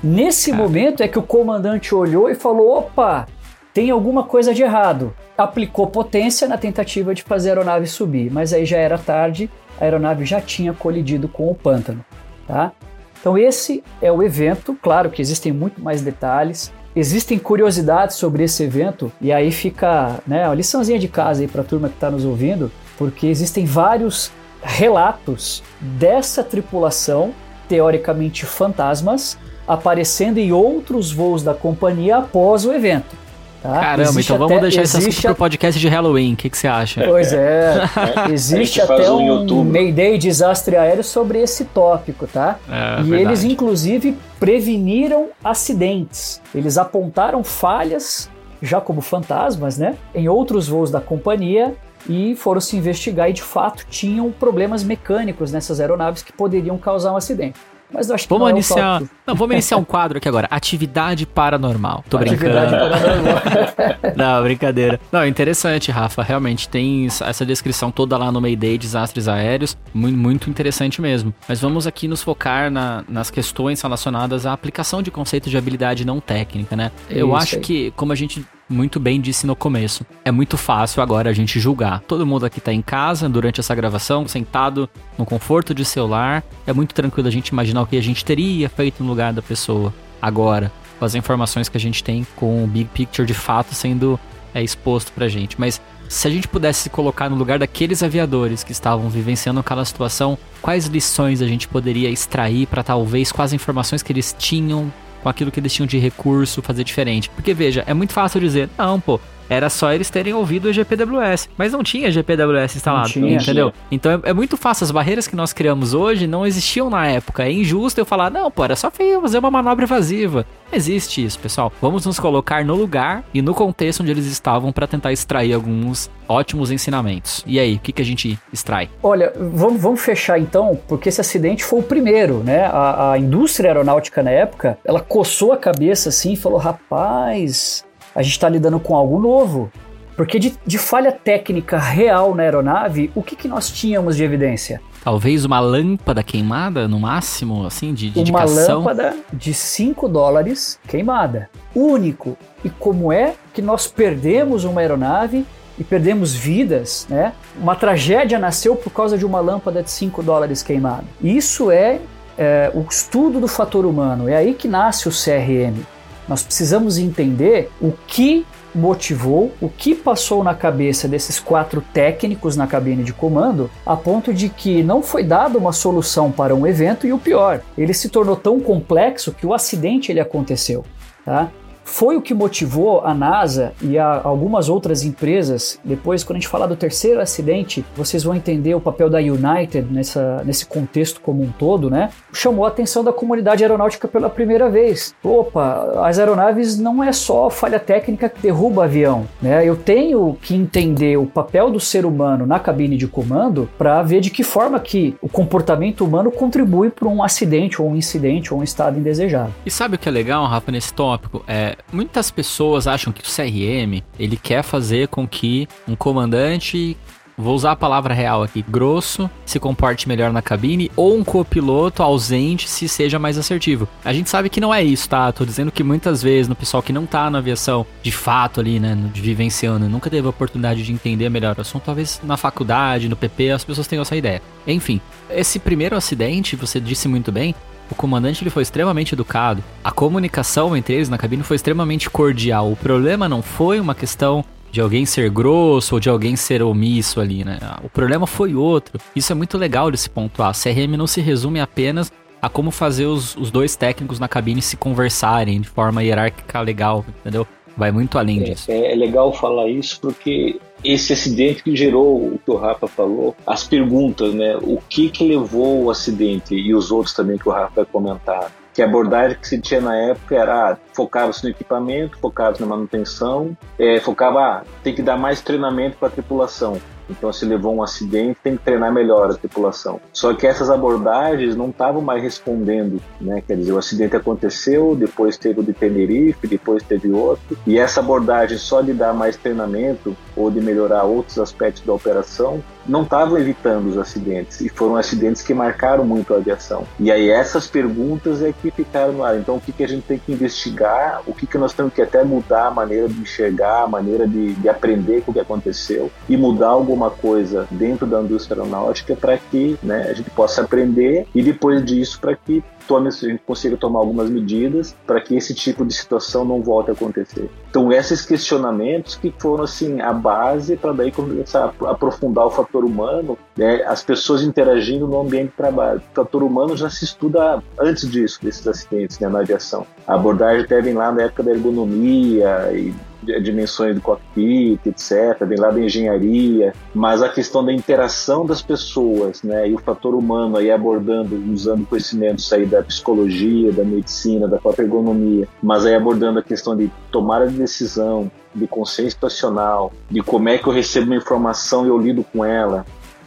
Nesse 0.03 0.51
Cara. 0.51 0.63
momento 0.63 1.01
é 1.01 1.07
que 1.07 1.17
o 1.17 1.23
comandante 1.23 1.95
olhou 1.95 2.29
e 2.29 2.35
falou: 2.35 2.77
opa, 2.77 3.27
tem 3.73 3.89
alguma 3.89 4.23
coisa 4.23 4.53
de 4.53 4.61
errado. 4.61 5.15
Aplicou 5.37 5.87
potência 5.87 6.47
na 6.47 6.57
tentativa 6.57 7.15
de 7.15 7.23
fazer 7.23 7.49
a 7.49 7.53
aeronave 7.53 7.87
subir, 7.87 8.31
mas 8.31 8.53
aí 8.53 8.65
já 8.65 8.77
era 8.77 8.97
tarde, 8.97 9.49
a 9.79 9.83
aeronave 9.83 10.25
já 10.25 10.39
tinha 10.39 10.73
colidido 10.73 11.27
com 11.27 11.49
o 11.49 11.55
pântano. 11.55 12.03
Tá? 12.47 12.71
Então, 13.19 13.37
esse 13.37 13.83
é 14.01 14.11
o 14.11 14.21
evento. 14.21 14.77
Claro 14.81 15.09
que 15.09 15.21
existem 15.21 15.51
muito 15.51 15.81
mais 15.81 16.01
detalhes, 16.01 16.73
existem 16.93 17.39
curiosidades 17.39 18.17
sobre 18.17 18.43
esse 18.43 18.63
evento, 18.63 19.11
e 19.21 19.31
aí 19.31 19.49
fica 19.49 20.19
né, 20.27 20.45
uma 20.45 20.55
liçãozinha 20.55 20.99
de 20.99 21.07
casa 21.07 21.41
aí 21.41 21.47
para 21.47 21.61
a 21.61 21.65
turma 21.65 21.87
que 21.87 21.95
está 21.95 22.11
nos 22.11 22.25
ouvindo, 22.25 22.69
porque 22.97 23.25
existem 23.27 23.65
vários 23.65 24.29
relatos 24.63 25.61
dessa 25.79 26.43
tripulação, 26.43 27.33
teoricamente 27.67 28.45
fantasmas, 28.45 29.37
aparecendo 29.67 30.37
em 30.37 30.51
outros 30.51 31.11
voos 31.11 31.43
da 31.43 31.53
companhia 31.53 32.17
após 32.17 32.65
o 32.65 32.73
evento. 32.73 33.15
tá? 33.61 33.79
Caramba, 33.79 34.01
Existe 34.09 34.33
então 34.33 34.37
vamos 34.37 34.51
até- 34.53 34.61
deixar 34.61 34.81
esse 34.81 34.97
assunto 34.97 35.07
existe 35.09 35.25
pro 35.27 35.35
podcast 35.35 35.79
de 35.79 35.87
Halloween. 35.87 36.33
O 36.33 36.35
que, 36.35 36.49
que 36.49 36.57
você 36.57 36.67
acha? 36.67 37.01
Pois 37.05 37.31
é, 37.31 37.75
existe 38.29 38.81
A 38.81 38.83
gente 38.83 38.87
faz 38.87 39.01
até 39.01 39.11
um 39.11 39.59
um. 39.59 39.63
Mayday 39.63 40.17
desastre 40.17 40.75
aéreo 40.75 41.03
sobre 41.03 41.39
esse 41.39 41.63
tópico, 41.65 42.27
tá? 42.27 42.57
É, 42.69 42.99
e 42.99 43.03
verdade. 43.03 43.21
eles, 43.23 43.43
inclusive, 43.45 44.17
preveniram 44.37 45.27
acidentes. 45.41 46.41
Eles 46.53 46.77
apontaram 46.77 47.41
falhas, 47.43 48.29
já 48.61 48.81
como 48.81 48.99
fantasmas, 48.99 49.77
né? 49.77 49.95
Em 50.13 50.27
outros 50.27 50.67
voos 50.67 50.91
da 50.91 50.99
companhia 50.99 51.73
e 52.09 52.35
foram 52.35 52.59
se 52.61 52.75
investigar 52.77 53.29
e, 53.29 53.33
de 53.33 53.41
fato, 53.43 53.85
tinham 53.89 54.31
problemas 54.31 54.83
mecânicos 54.83 55.51
nessas 55.51 55.79
aeronaves 55.79 56.21
que 56.21 56.33
poderiam 56.33 56.77
causar 56.77 57.13
um 57.13 57.17
acidente. 57.17 57.59
Mas 57.95 58.09
eu 58.09 58.15
acho 58.15 58.23
que 58.23 58.29
Vamos 58.29 58.41
não 58.41 58.47
é 58.47 58.51
iniciar. 58.51 58.99
tópico. 59.01 59.15
Não, 59.27 59.35
vamos 59.35 59.53
iniciar 59.53 59.77
um 59.77 59.83
quadro 59.83 60.17
aqui 60.17 60.27
agora. 60.27 60.47
Atividade 60.49 61.27
paranormal. 61.27 62.03
Tô 62.09 62.17
brincando. 62.17 62.57
Atividade 62.57 62.71
paranormal. 62.89 64.15
Não, 64.17 64.43
brincadeira. 64.43 64.99
Não, 65.11 65.23
interessante, 65.27 65.91
Rafa. 65.91 66.23
Realmente 66.23 66.67
tem 66.67 67.05
essa- 67.05 67.25
essa 67.25 67.45
descrição 67.45 67.91
toda 67.91 68.17
lá 68.17 68.31
no 68.31 68.41
Mayday, 68.41 68.79
desastres 68.79 69.27
aéreos. 69.27 69.77
Muito, 69.93 70.17
muito 70.17 70.49
interessante 70.49 70.99
mesmo. 71.01 71.31
Mas 71.47 71.61
vamos 71.61 71.85
aqui 71.85 72.07
nos 72.07 72.23
focar 72.23 72.71
na- 72.71 73.03
nas 73.07 73.29
questões 73.29 73.79
relacionadas 73.79 74.47
à 74.47 74.53
aplicação 74.53 75.03
de 75.03 75.11
conceitos 75.11 75.51
de 75.51 75.57
habilidade 75.57 76.03
não 76.03 76.19
técnica, 76.19 76.75
né? 76.75 76.91
Eu 77.11 77.27
Isso 77.27 77.35
acho 77.35 77.55
aí. 77.57 77.61
que, 77.61 77.91
como 77.91 78.11
a 78.11 78.15
gente 78.15 78.43
muito 78.73 78.99
bem 78.99 79.21
disse 79.21 79.45
no 79.45 79.55
começo, 79.55 80.05
é 80.25 80.31
muito 80.31 80.57
fácil 80.57 81.01
agora 81.01 81.29
a 81.29 81.33
gente 81.33 81.59
julgar. 81.59 82.01
Todo 82.01 82.25
mundo 82.25 82.45
aqui 82.45 82.59
tá 82.59 82.73
em 82.73 82.81
casa 82.81 83.29
durante 83.29 83.59
essa 83.59 83.73
gravação, 83.73 84.27
sentado 84.27 84.89
no 85.17 85.25
conforto 85.25 85.73
de 85.73 85.85
seu 85.85 86.07
lar. 86.07 86.43
É 86.65 86.73
muito 86.73 86.93
tranquilo 86.93 87.27
a 87.27 87.31
gente 87.31 87.49
imaginar 87.49 87.83
o 87.83 87.87
que 87.87 87.95
a 87.95 88.01
gente 88.01 88.25
teria 88.25 88.67
feito 88.67 89.03
no 89.03 89.09
lugar 89.09 89.31
da 89.31 89.41
pessoa 89.41 89.93
agora, 90.21 90.71
com 90.99 91.05
as 91.05 91.15
informações 91.15 91.69
que 91.69 91.77
a 91.77 91.79
gente 91.79 92.03
tem 92.03 92.25
com 92.35 92.63
o 92.63 92.67
big 92.67 92.89
picture 92.93 93.25
de 93.25 93.33
fato 93.33 93.73
sendo 93.75 94.19
é, 94.53 94.61
exposto 94.61 95.11
pra 95.11 95.27
gente. 95.27 95.59
Mas 95.59 95.81
se 96.09 96.27
a 96.27 96.31
gente 96.31 96.47
pudesse 96.47 96.83
se 96.83 96.89
colocar 96.89 97.29
no 97.29 97.35
lugar 97.35 97.59
daqueles 97.59 98.03
aviadores 98.03 98.63
que 98.63 98.71
estavam 98.71 99.09
vivenciando 99.09 99.59
aquela 99.59 99.85
situação, 99.85 100.37
quais 100.61 100.85
lições 100.85 101.41
a 101.41 101.47
gente 101.47 101.67
poderia 101.67 102.09
extrair 102.09 102.67
para 102.67 102.83
talvez 102.83 103.31
as 103.37 103.53
informações 103.53 104.03
que 104.03 104.11
eles 104.11 104.35
tinham 104.37 104.91
com 105.23 105.29
aquilo 105.29 105.49
que 105.49 105.59
eles 105.59 105.73
tinham 105.73 105.87
de 105.87 105.97
recurso 105.97 106.61
fazer 106.61 106.83
diferente. 106.83 107.29
Porque 107.29 107.53
veja, 107.53 107.83
é 107.87 107.93
muito 107.93 108.13
fácil 108.13 108.41
dizer, 108.41 108.69
não, 108.77 108.99
pô, 108.99 109.19
era 109.49 109.69
só 109.69 109.91
eles 109.91 110.09
terem 110.09 110.33
ouvido 110.33 110.69
o 110.69 110.73
GPWS, 110.73 111.49
mas 111.57 111.71
não 111.71 111.83
tinha 111.83 112.11
GPWS 112.11 112.75
instalado, 112.75 113.09
tinha. 113.09 113.35
entendeu? 113.35 113.73
Então 113.91 114.11
é, 114.11 114.29
é 114.29 114.33
muito 114.33 114.57
fácil, 114.57 114.83
as 114.83 114.91
barreiras 114.91 115.27
que 115.27 115.35
nós 115.35 115.53
criamos 115.53 115.93
hoje 115.93 116.27
não 116.27 116.45
existiam 116.45 116.89
na 116.89 117.07
época. 117.07 117.43
É 117.43 117.51
injusto 117.51 117.99
eu 117.99 118.05
falar, 118.05 118.29
não, 118.29 118.49
pô, 118.49 118.63
era 118.63 118.75
só 118.75 118.91
fazer 118.91 119.37
uma 119.37 119.51
manobra 119.51 119.85
evasiva. 119.85 120.45
Não 120.71 120.77
existe 120.77 121.23
isso, 121.23 121.39
pessoal. 121.39 121.71
Vamos 121.81 122.05
nos 122.05 122.19
colocar 122.19 122.65
no 122.65 122.75
lugar 122.75 123.23
e 123.33 123.41
no 123.41 123.53
contexto 123.53 124.01
onde 124.01 124.11
eles 124.11 124.25
estavam 124.25 124.71
para 124.71 124.87
tentar 124.87 125.11
extrair 125.11 125.53
alguns 125.53 126.09
ótimos 126.27 126.71
ensinamentos. 126.71 127.43
E 127.45 127.59
aí, 127.59 127.75
o 127.75 127.79
que, 127.79 127.91
que 127.91 128.01
a 128.01 128.05
gente 128.05 128.39
extrai? 128.51 128.89
Olha, 129.01 129.31
vamos, 129.37 129.81
vamos 129.81 130.01
fechar 130.01 130.39
então, 130.39 130.79
porque 130.87 131.09
esse 131.09 131.21
acidente 131.21 131.63
foi 131.63 131.79
o 131.79 131.83
primeiro, 131.83 132.43
né? 132.43 132.65
A, 132.65 133.11
a 133.11 133.19
indústria 133.19 133.69
aeronáutica 133.69 134.23
na 134.23 134.31
época, 134.31 134.77
ela 134.83 134.99
coçou 134.99 135.51
a 135.51 135.57
cabeça 135.57 136.09
assim 136.09 136.33
e 136.33 136.37
falou: 136.37 136.57
rapaz, 136.57 137.85
a 138.15 138.21
gente 138.21 138.33
está 138.33 138.49
lidando 138.49 138.79
com 138.79 138.95
algo 138.95 139.19
novo. 139.19 139.71
Porque 140.15 140.37
de, 140.37 140.53
de, 140.65 140.77
falha 140.77 141.11
técnica 141.11 141.79
real 141.79 142.35
na 142.35 142.43
aeronave, 142.43 143.11
o 143.15 143.23
que, 143.23 143.35
que 143.35 143.47
nós 143.47 143.69
tínhamos 143.71 144.15
de 144.15 144.23
evidência? 144.23 144.79
Talvez 145.03 145.43
uma 145.43 145.59
lâmpada 145.59 146.21
queimada, 146.21 146.87
no 146.87 146.99
máximo, 146.99 147.65
assim, 147.65 147.93
de, 147.93 148.11
de 148.11 148.19
uma 148.19 148.21
indicação. 148.21 148.81
Uma 148.81 148.91
lâmpada 148.91 149.17
de 149.33 149.53
5 149.53 150.07
dólares 150.07 150.79
queimada. 150.87 151.49
Único. 151.75 152.37
E 152.63 152.69
como 152.69 153.11
é 153.11 153.33
que 153.53 153.61
nós 153.61 153.87
perdemos 153.87 154.63
uma 154.65 154.81
aeronave 154.81 155.45
e 155.77 155.83
perdemos 155.83 156.33
vidas, 156.35 157.07
né? 157.09 157.33
Uma 157.59 157.75
tragédia 157.75 158.37
nasceu 158.37 158.75
por 158.75 158.91
causa 158.91 159.17
de 159.17 159.25
uma 159.25 159.39
lâmpada 159.39 159.81
de 159.81 159.89
5 159.89 160.21
dólares 160.21 160.61
queimada. 160.61 161.05
Isso 161.21 161.71
é, 161.71 161.99
é 162.37 162.71
o 162.73 162.85
estudo 162.87 163.39
do 163.39 163.47
fator 163.47 163.85
humano. 163.85 164.29
É 164.29 164.35
aí 164.35 164.53
que 164.53 164.67
nasce 164.67 165.07
o 165.07 165.11
CRM. 165.11 165.83
Nós 166.27 166.43
precisamos 166.43 166.97
entender 166.97 167.69
o 167.81 167.91
que 168.07 168.45
motivou, 168.73 169.51
o 169.61 169.69
que 169.69 169.93
passou 169.93 170.43
na 170.43 170.55
cabeça 170.55 171.07
desses 171.07 171.39
quatro 171.39 171.83
técnicos 171.93 172.55
na 172.55 172.65
cabine 172.65 173.03
de 173.03 173.13
comando, 173.13 173.69
a 173.85 173.95
ponto 173.95 174.33
de 174.33 174.49
que 174.49 174.81
não 174.81 175.03
foi 175.03 175.23
dada 175.23 175.57
uma 175.57 175.71
solução 175.71 176.31
para 176.31 176.55
um 176.55 176.65
evento 176.65 177.05
e 177.05 177.13
o 177.13 177.19
pior, 177.19 177.61
ele 177.77 177.93
se 177.93 178.09
tornou 178.09 178.35
tão 178.35 178.59
complexo 178.59 179.31
que 179.31 179.45
o 179.45 179.53
acidente 179.53 180.11
ele 180.11 180.19
aconteceu. 180.19 180.83
Tá? 181.23 181.51
Foi 181.83 182.15
o 182.15 182.21
que 182.21 182.33
motivou 182.33 183.01
a 183.05 183.13
NASA 183.13 183.73
e 183.81 183.97
a 183.97 184.21
algumas 184.23 184.69
outras 184.69 185.03
empresas. 185.03 185.79
Depois, 185.83 186.23
quando 186.23 186.37
a 186.37 186.39
gente 186.39 186.49
falar 186.49 186.67
do 186.67 186.75
terceiro 186.75 187.19
acidente, 187.19 187.85
vocês 187.95 188.23
vão 188.23 188.35
entender 188.35 188.73
o 188.75 188.81
papel 188.81 189.09
da 189.09 189.19
United 189.19 189.87
nessa, 189.91 190.43
nesse 190.43 190.65
contexto 190.65 191.21
como 191.21 191.43
um 191.43 191.51
todo, 191.51 191.89
né? 191.89 192.09
Chamou 192.31 192.65
a 192.65 192.69
atenção 192.69 193.03
da 193.03 193.13
comunidade 193.13 193.63
aeronáutica 193.63 194.07
pela 194.07 194.29
primeira 194.29 194.69
vez. 194.69 195.13
Opa, 195.23 196.01
as 196.03 196.19
aeronaves 196.19 196.77
não 196.77 197.03
é 197.03 197.11
só 197.11 197.49
falha 197.49 197.79
técnica 197.79 198.29
que 198.29 198.41
derruba 198.41 198.85
avião, 198.85 199.25
né? 199.41 199.67
Eu 199.67 199.75
tenho 199.75 200.37
que 200.41 200.55
entender 200.55 201.17
o 201.17 201.25
papel 201.25 201.69
do 201.69 201.79
ser 201.79 202.05
humano 202.05 202.45
na 202.45 202.59
cabine 202.59 202.97
de 202.97 203.07
comando 203.07 203.69
para 203.77 204.01
ver 204.03 204.21
de 204.21 204.29
que 204.29 204.43
forma 204.43 204.79
que 204.79 205.15
o 205.21 205.29
comportamento 205.29 206.05
humano 206.05 206.31
contribui 206.31 206.89
para 206.89 207.07
um 207.07 207.23
acidente 207.23 207.81
ou 207.81 207.89
um 207.89 207.95
incidente 207.95 208.53
ou 208.53 208.59
um 208.59 208.63
estado 208.63 208.99
indesejado. 208.99 209.53
E 209.65 209.71
sabe 209.71 209.95
o 209.95 209.99
que 209.99 210.07
é 210.07 210.11
legal, 210.11 210.45
Rafa, 210.45 210.71
nesse 210.71 210.93
tópico? 210.93 211.43
É 211.47 211.72
muitas 211.91 212.31
pessoas 212.31 212.87
acham 212.87 213.13
que 213.13 213.21
o 213.21 213.23
CRM 213.23 214.03
ele 214.19 214.37
quer 214.37 214.63
fazer 214.63 215.07
com 215.07 215.27
que 215.27 215.67
um 215.87 215.95
comandante 215.95 216.97
vou 217.37 217.55
usar 217.55 217.71
a 217.71 217.75
palavra 217.75 218.13
real 218.13 218.43
aqui, 218.43 218.63
grosso, 218.67 219.29
se 219.45 219.59
comporte 219.59 220.07
melhor 220.07 220.31
na 220.31 220.41
cabine, 220.41 220.91
ou 220.95 221.17
um 221.17 221.23
copiloto 221.23 222.03
ausente 222.03 222.69
se 222.69 222.87
seja 222.87 223.17
mais 223.17 223.37
assertivo. 223.37 223.87
A 224.03 224.13
gente 224.13 224.29
sabe 224.29 224.49
que 224.49 224.61
não 224.61 224.73
é 224.73 224.83
isso, 224.83 225.09
tá? 225.09 225.31
Tô 225.31 225.45
dizendo 225.45 225.71
que 225.71 225.83
muitas 225.83 226.21
vezes 226.21 226.47
no 226.47 226.55
pessoal 226.55 226.83
que 226.83 226.93
não 226.93 227.05
tá 227.05 227.29
na 227.29 227.39
aviação, 227.39 227.85
de 228.01 228.11
fato 228.11 228.59
ali, 228.59 228.79
né, 228.79 228.97
vivenciando, 229.13 229.89
nunca 229.89 230.09
teve 230.09 230.27
a 230.27 230.29
oportunidade 230.29 230.83
de 230.83 230.91
entender 230.91 231.29
melhor 231.29 231.55
o 231.57 231.61
assunto, 231.61 231.83
talvez 231.83 232.21
na 232.23 232.37
faculdade, 232.37 233.09
no 233.09 233.15
PP, 233.15 233.51
as 233.51 233.63
pessoas 233.63 233.87
tenham 233.87 234.01
essa 234.01 234.15
ideia. 234.15 234.41
Enfim, 234.67 235.01
esse 235.29 235.59
primeiro 235.59 235.95
acidente, 235.95 236.55
você 236.55 236.79
disse 236.79 237.07
muito 237.07 237.31
bem, 237.31 237.55
o 237.93 237.95
comandante 237.95 238.43
ele 238.43 238.49
foi 238.49 238.63
extremamente 238.63 239.13
educado. 239.13 239.63
A 239.83 239.91
comunicação 239.91 240.75
entre 240.75 240.95
eles 240.95 241.09
na 241.09 241.17
cabine 241.17 241.43
foi 241.43 241.55
extremamente 241.55 242.09
cordial. 242.09 242.71
O 242.71 242.75
problema 242.75 243.29
não 243.29 243.41
foi 243.41 243.79
uma 243.79 243.95
questão 243.95 244.43
de 244.71 244.81
alguém 244.81 245.05
ser 245.05 245.29
grosso 245.29 245.95
ou 245.95 245.99
de 245.99 246.09
alguém 246.09 246.35
ser 246.35 246.63
omisso 246.63 247.21
ali, 247.21 247.45
né? 247.45 247.59
O 247.83 247.89
problema 247.89 248.25
foi 248.25 248.55
outro. 248.55 248.99
Isso 249.15 249.31
é 249.31 249.35
muito 249.35 249.57
legal 249.57 249.91
de 249.91 249.97
se 249.97 250.09
pontuar. 250.09 250.49
A 250.49 250.53
CRM 250.53 250.97
não 250.97 251.05
se 251.05 251.21
resume 251.21 251.59
apenas 251.59 252.11
a 252.41 252.49
como 252.49 252.71
fazer 252.71 253.05
os, 253.05 253.37
os 253.37 253.51
dois 253.51 253.75
técnicos 253.75 254.19
na 254.19 254.27
cabine 254.27 254.61
se 254.61 254.75
conversarem 254.75 255.61
de 255.61 255.69
forma 255.69 256.03
hierárquica 256.03 256.59
legal, 256.59 257.05
entendeu? 257.21 257.47
Vai 257.75 257.91
muito 257.91 258.17
além 258.17 258.41
é, 258.41 258.43
disso. 258.43 258.71
É, 258.71 258.91
é 258.91 258.95
legal 258.95 259.33
falar 259.33 259.67
isso 259.67 259.99
porque 259.99 260.59
esse 260.83 261.13
acidente 261.13 261.63
que 261.63 261.75
gerou 261.75 262.17
o 262.17 262.39
que 262.43 262.51
o 262.51 262.55
Rafa 262.55 262.87
falou, 262.87 263.35
as 263.47 263.63
perguntas, 263.63 264.33
né? 264.33 264.57
O 264.57 264.79
que 264.89 265.09
que 265.09 265.27
levou 265.27 265.83
o 265.83 265.89
acidente 265.89 266.55
e 266.55 266.73
os 266.75 266.91
outros 266.91 267.15
também 267.15 267.37
que 267.37 267.47
o 267.47 267.51
Rafa 267.51 267.71
vai 267.75 267.85
comentar. 267.85 268.51
Que 268.73 268.81
a 268.81 268.85
abordagem 268.85 269.37
que 269.37 269.47
se 269.47 269.61
tinha 269.61 269.79
na 269.79 269.95
época 269.95 270.35
era 270.35 270.71
ah, 270.71 270.77
focava-se 270.93 271.43
no 271.43 271.49
equipamento, 271.49 272.17
focava-se 272.17 272.59
na 272.59 272.67
manutenção, 272.67 273.55
é, 273.77 273.99
focava, 273.99 274.39
ah, 274.39 274.63
tem 274.83 274.95
que 274.95 275.01
dar 275.01 275.15
mais 275.15 275.41
treinamento 275.41 275.97
para 275.97 276.07
a 276.07 276.11
tripulação. 276.11 276.81
Então, 277.17 277.31
se 277.31 277.45
levou 277.45 277.75
um 277.75 277.83
acidente, 277.83 278.39
tem 278.43 278.57
que 278.57 278.63
treinar 278.63 278.91
melhor 278.91 279.29
a 279.29 279.33
tripulação. 279.33 279.99
Só 280.11 280.33
que 280.33 280.47
essas 280.47 280.69
abordagens 280.69 281.55
não 281.55 281.69
estavam 281.69 282.01
mais 282.01 282.21
respondendo, 282.21 283.01
né? 283.21 283.41
Quer 283.45 283.57
dizer, 283.57 283.71
o 283.71 283.77
acidente 283.77 284.15
aconteceu, 284.15 284.95
depois 284.95 285.37
teve 285.37 285.59
o 285.59 285.63
de 285.63 285.73
Tenerife, 285.73 286.47
depois 286.47 286.83
teve 286.83 287.11
outro, 287.11 287.57
e 287.65 287.77
essa 287.77 287.99
abordagem 287.99 288.57
só 288.57 288.81
de 288.81 288.93
dar 288.93 289.13
mais 289.13 289.37
treinamento 289.37 290.15
ou 290.35 290.49
de 290.49 290.59
melhorar 290.59 291.03
outros 291.03 291.37
aspectos 291.39 291.83
da 291.83 291.93
operação 291.93 292.61
não 292.87 293.03
estavam 293.03 293.37
evitando 293.37 293.87
os 293.87 293.97
acidentes 293.97 294.61
e 294.61 294.69
foram 294.69 294.95
acidentes 294.95 295.41
que 295.41 295.53
marcaram 295.53 296.05
muito 296.05 296.33
a 296.33 296.37
aviação. 296.37 296.85
E 296.99 297.11
aí 297.11 297.29
essas 297.29 297.67
perguntas 297.67 298.41
é 298.41 298.53
que 298.53 298.71
ficaram 298.71 299.13
no 299.13 299.23
ar. 299.23 299.37
Então, 299.37 299.55
o 299.55 299.61
que, 299.61 299.71
que 299.71 299.83
a 299.83 299.87
gente 299.87 300.03
tem 300.03 300.17
que 300.17 300.31
investigar? 300.31 301.21
O 301.25 301.33
que, 301.33 301.47
que 301.47 301.57
nós 301.57 301.73
temos 301.73 301.93
que 301.93 302.01
até 302.01 302.23
mudar 302.23 302.67
a 302.67 302.71
maneira 302.71 303.07
de 303.07 303.19
enxergar, 303.19 303.83
a 303.83 303.87
maneira 303.87 304.27
de, 304.27 304.53
de 304.53 304.69
aprender 304.69 305.21
com 305.21 305.31
o 305.31 305.33
que 305.33 305.39
aconteceu 305.39 306.11
e 306.27 306.37
mudar 306.37 306.69
alguma 306.69 307.09
coisa 307.09 307.67
dentro 307.71 308.05
da 308.05 308.21
indústria 308.21 308.57
aeronáutica 308.57 309.15
para 309.15 309.37
que 309.37 309.77
né, 309.83 310.07
a 310.09 310.13
gente 310.13 310.29
possa 310.29 310.61
aprender 310.61 311.27
e 311.33 311.41
depois 311.41 311.83
disso 311.83 312.19
para 312.19 312.35
que 312.35 312.63
tome, 312.87 313.07
a 313.07 313.11
gente 313.11 313.41
consiga 313.45 313.77
tomar 313.77 313.99
algumas 313.99 314.29
medidas 314.29 314.95
para 315.05 315.19
que 315.21 315.35
esse 315.35 315.53
tipo 315.53 315.85
de 315.85 315.93
situação 315.93 316.45
não 316.45 316.61
volte 316.61 316.89
a 316.89 316.93
acontecer. 316.93 317.49
Então, 317.69 317.91
esses 317.91 318.25
questionamentos 318.25 319.15
que 319.15 319.33
foram 319.37 319.63
assim 319.63 320.01
a 320.01 320.13
base 320.13 320.75
para 320.75 320.93
daí 320.93 321.11
começar 321.11 321.73
a 321.81 321.91
aprofundar 321.91 322.45
o 322.45 322.51
fator 322.51 322.83
humano, 322.83 323.37
né, 323.57 323.83
as 323.83 324.03
pessoas 324.03 324.43
interagindo 324.43 325.07
no 325.07 325.21
ambiente 325.21 325.49
de 325.49 325.57
trabalho. 325.57 326.01
O 326.11 326.15
fator 326.15 326.43
humano 326.43 326.75
já 326.77 326.89
se 326.89 327.03
estuda 327.03 327.61
antes 327.79 328.09
disso, 328.09 328.39
desses 328.41 328.67
acidentes 328.67 329.19
né, 329.19 329.27
na 329.27 329.39
aviação. 329.39 329.85
A 330.07 330.15
abordagem 330.15 330.63
até 330.63 330.81
vem 330.81 330.93
lá 330.93 331.11
na 331.11 331.23
época 331.23 331.43
da 331.43 331.51
ergonomia 331.51 332.71
e 332.73 332.93
dimensões 333.41 333.95
do 333.95 334.01
cockpit, 334.01 334.79
etc., 334.85 335.45
vem 335.45 335.57
lá 335.57 335.71
da 335.71 335.79
engenharia, 335.79 336.73
mas 336.93 337.21
a 337.21 337.29
questão 337.29 337.63
da 337.63 337.71
interação 337.71 338.45
das 338.45 338.61
pessoas, 338.61 339.43
né, 339.43 339.69
e 339.69 339.73
o 339.73 339.79
fator 339.79 340.15
humano 340.15 340.57
aí 340.57 340.71
abordando, 340.71 341.35
usando 341.51 341.85
conhecimentos 341.85 342.51
aí 342.51 342.65
da 342.65 342.81
psicologia, 342.83 343.71
da 343.71 343.83
medicina, 343.83 344.47
da 344.47 344.57
própria 344.57 344.83
ergonomia, 344.83 345.47
mas 345.61 345.85
aí 345.85 345.95
abordando 345.95 346.39
a 346.39 346.43
questão 346.43 346.75
de 346.75 346.91
tomar 347.11 347.41
a 347.41 347.45
decisão, 347.45 348.31
de 348.53 348.67
consciência 348.67 349.11
situacional, 349.11 349.91
de 350.09 350.21
como 350.21 350.49
é 350.49 350.57
que 350.57 350.67
eu 350.67 350.73
recebo 350.73 351.07
uma 351.07 351.15
informação 351.15 351.85
e 351.85 351.89
eu 351.89 351.97
lido 351.97 352.23
com 352.23 352.45
ela, 352.45 352.85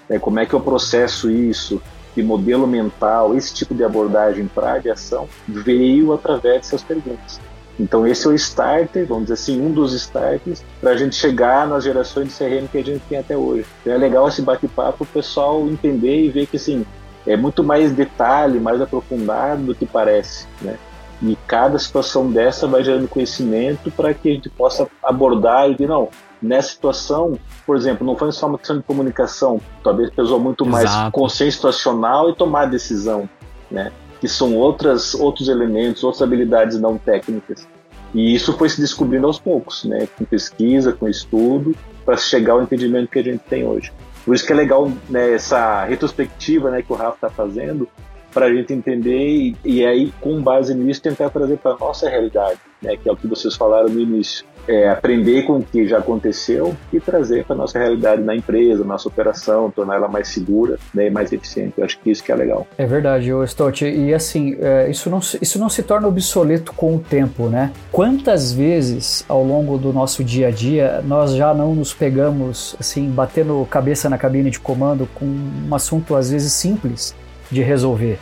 né, 0.08 0.18
como 0.18 0.38
é 0.38 0.46
que 0.46 0.54
eu 0.54 0.60
processo 0.60 1.30
isso, 1.30 1.80
de 2.14 2.22
modelo 2.22 2.66
mental, 2.66 3.36
esse 3.36 3.52
tipo 3.52 3.74
de 3.74 3.84
abordagem 3.84 4.46
para 4.46 4.72
a 4.72 4.74
aviação 4.76 5.28
veio 5.46 6.14
através 6.14 6.62
dessas 6.62 6.82
perguntas. 6.82 7.38
Então 7.78 8.06
esse 8.06 8.26
é 8.26 8.30
o 8.30 8.34
starter, 8.34 9.06
vamos 9.06 9.24
dizer 9.24 9.34
assim, 9.34 9.60
um 9.60 9.70
dos 9.70 9.92
starters 9.92 10.64
para 10.80 10.90
a 10.90 10.96
gente 10.96 11.14
chegar 11.14 11.66
nas 11.66 11.84
gerações 11.84 12.28
de 12.28 12.34
CRM 12.34 12.66
que 12.70 12.78
a 12.78 12.84
gente 12.84 13.02
tem 13.08 13.18
até 13.18 13.36
hoje. 13.36 13.66
Então 13.80 13.92
é 13.92 13.98
legal 13.98 14.26
esse 14.28 14.40
bate-papo 14.42 15.04
o 15.04 15.06
pessoal 15.06 15.66
entender 15.66 16.24
e 16.24 16.30
ver 16.30 16.46
que 16.46 16.56
assim 16.56 16.86
é 17.26 17.36
muito 17.36 17.62
mais 17.62 17.92
detalhe, 17.92 18.60
mais 18.60 18.80
aprofundado 18.80 19.62
do 19.64 19.74
que 19.74 19.84
parece, 19.84 20.46
né? 20.62 20.76
E 21.22 21.36
cada 21.46 21.78
situação 21.78 22.30
dessa 22.30 22.66
vai 22.66 22.84
gerando 22.84 23.08
conhecimento 23.08 23.90
para 23.90 24.12
que 24.12 24.28
a 24.30 24.32
gente 24.32 24.50
possa 24.50 24.86
abordar 25.02 25.68
e 25.68 25.72
dizer, 25.72 25.88
não, 25.88 26.08
nessa 26.40 26.68
situação, 26.68 27.38
por 27.66 27.74
exemplo, 27.74 28.06
não 28.06 28.16
foi 28.16 28.30
só 28.32 28.46
uma 28.46 28.58
questão 28.58 28.76
de 28.76 28.82
comunicação, 28.82 29.60
talvez 29.82 30.10
pesou 30.10 30.38
muito 30.38 30.64
Exato. 30.64 30.72
mais 30.74 31.12
consciência 31.12 31.56
situacional 31.56 32.30
e 32.30 32.34
tomar 32.34 32.66
decisão, 32.66 33.28
né? 33.70 33.90
Que 34.26 34.32
são 34.32 34.56
outras, 34.56 35.14
outros 35.14 35.48
elementos, 35.48 36.02
outras 36.02 36.20
habilidades 36.20 36.80
não 36.80 36.98
técnicas. 36.98 37.66
E 38.12 38.34
isso 38.34 38.52
foi 38.58 38.68
se 38.68 38.80
descobrindo 38.80 39.26
aos 39.26 39.38
poucos, 39.38 39.84
né, 39.84 40.08
com 40.18 40.24
pesquisa, 40.24 40.92
com 40.92 41.08
estudo, 41.08 41.76
para 42.04 42.16
chegar 42.16 42.54
ao 42.54 42.62
entendimento 42.62 43.08
que 43.08 43.20
a 43.20 43.22
gente 43.22 43.38
tem 43.48 43.64
hoje. 43.64 43.92
Por 44.24 44.34
isso 44.34 44.44
que 44.44 44.52
é 44.52 44.56
legal 44.56 44.90
né, 45.08 45.32
essa 45.32 45.84
retrospectiva 45.84 46.72
né, 46.72 46.82
que 46.82 46.92
o 46.92 46.96
Rafa 46.96 47.14
está 47.14 47.30
fazendo, 47.30 47.88
para 48.32 48.46
a 48.46 48.52
gente 48.52 48.72
entender 48.72 49.28
e, 49.28 49.56
e, 49.64 49.86
aí, 49.86 50.12
com 50.20 50.42
base 50.42 50.74
nisso, 50.74 51.00
tentar 51.00 51.30
trazer 51.30 51.56
para 51.58 51.76
nossa 51.76 52.08
realidade, 52.08 52.58
né, 52.82 52.96
que 52.96 53.08
é 53.08 53.12
o 53.12 53.16
que 53.16 53.28
vocês 53.28 53.54
falaram 53.54 53.88
no 53.88 54.00
início 54.00 54.44
é, 54.68 54.88
aprender 54.88 55.42
com 55.42 55.58
o 55.58 55.62
que 55.62 55.86
já 55.86 55.98
aconteceu 55.98 56.74
e 56.92 57.00
trazer 57.00 57.44
para 57.44 57.56
nossa 57.56 57.78
realidade 57.78 58.22
na 58.22 58.34
empresa, 58.34 58.84
nossa 58.84 59.08
operação, 59.08 59.70
tornar 59.70 59.96
ela 59.96 60.08
mais 60.08 60.28
segura 60.28 60.78
né, 60.94 61.06
e 61.06 61.10
mais 61.10 61.32
eficiente. 61.32 61.74
Eu 61.78 61.84
acho 61.84 61.98
que 61.98 62.10
isso 62.10 62.22
que 62.22 62.32
é 62.32 62.34
legal. 62.34 62.66
É 62.76 62.86
verdade, 62.86 63.30
Stott. 63.44 63.84
E 63.84 64.12
assim, 64.12 64.56
é, 64.60 64.90
isso, 64.90 65.08
não, 65.10 65.18
isso 65.18 65.58
não 65.58 65.68
se 65.68 65.82
torna 65.82 66.08
obsoleto 66.08 66.72
com 66.72 66.96
o 66.96 66.98
tempo, 66.98 67.48
né? 67.48 67.72
Quantas 67.92 68.52
vezes 68.52 69.24
ao 69.28 69.44
longo 69.44 69.78
do 69.78 69.92
nosso 69.92 70.24
dia 70.24 70.48
a 70.48 70.50
dia 70.50 71.02
nós 71.04 71.34
já 71.34 71.54
não 71.54 71.74
nos 71.74 71.92
pegamos 71.92 72.76
assim, 72.78 73.08
batendo 73.08 73.66
cabeça 73.70 74.08
na 74.08 74.18
cabine 74.18 74.50
de 74.50 74.58
comando 74.58 75.08
com 75.14 75.24
um 75.24 75.74
assunto 75.74 76.14
às 76.14 76.30
vezes 76.30 76.52
simples 76.52 77.14
de 77.50 77.62
resolver, 77.62 78.18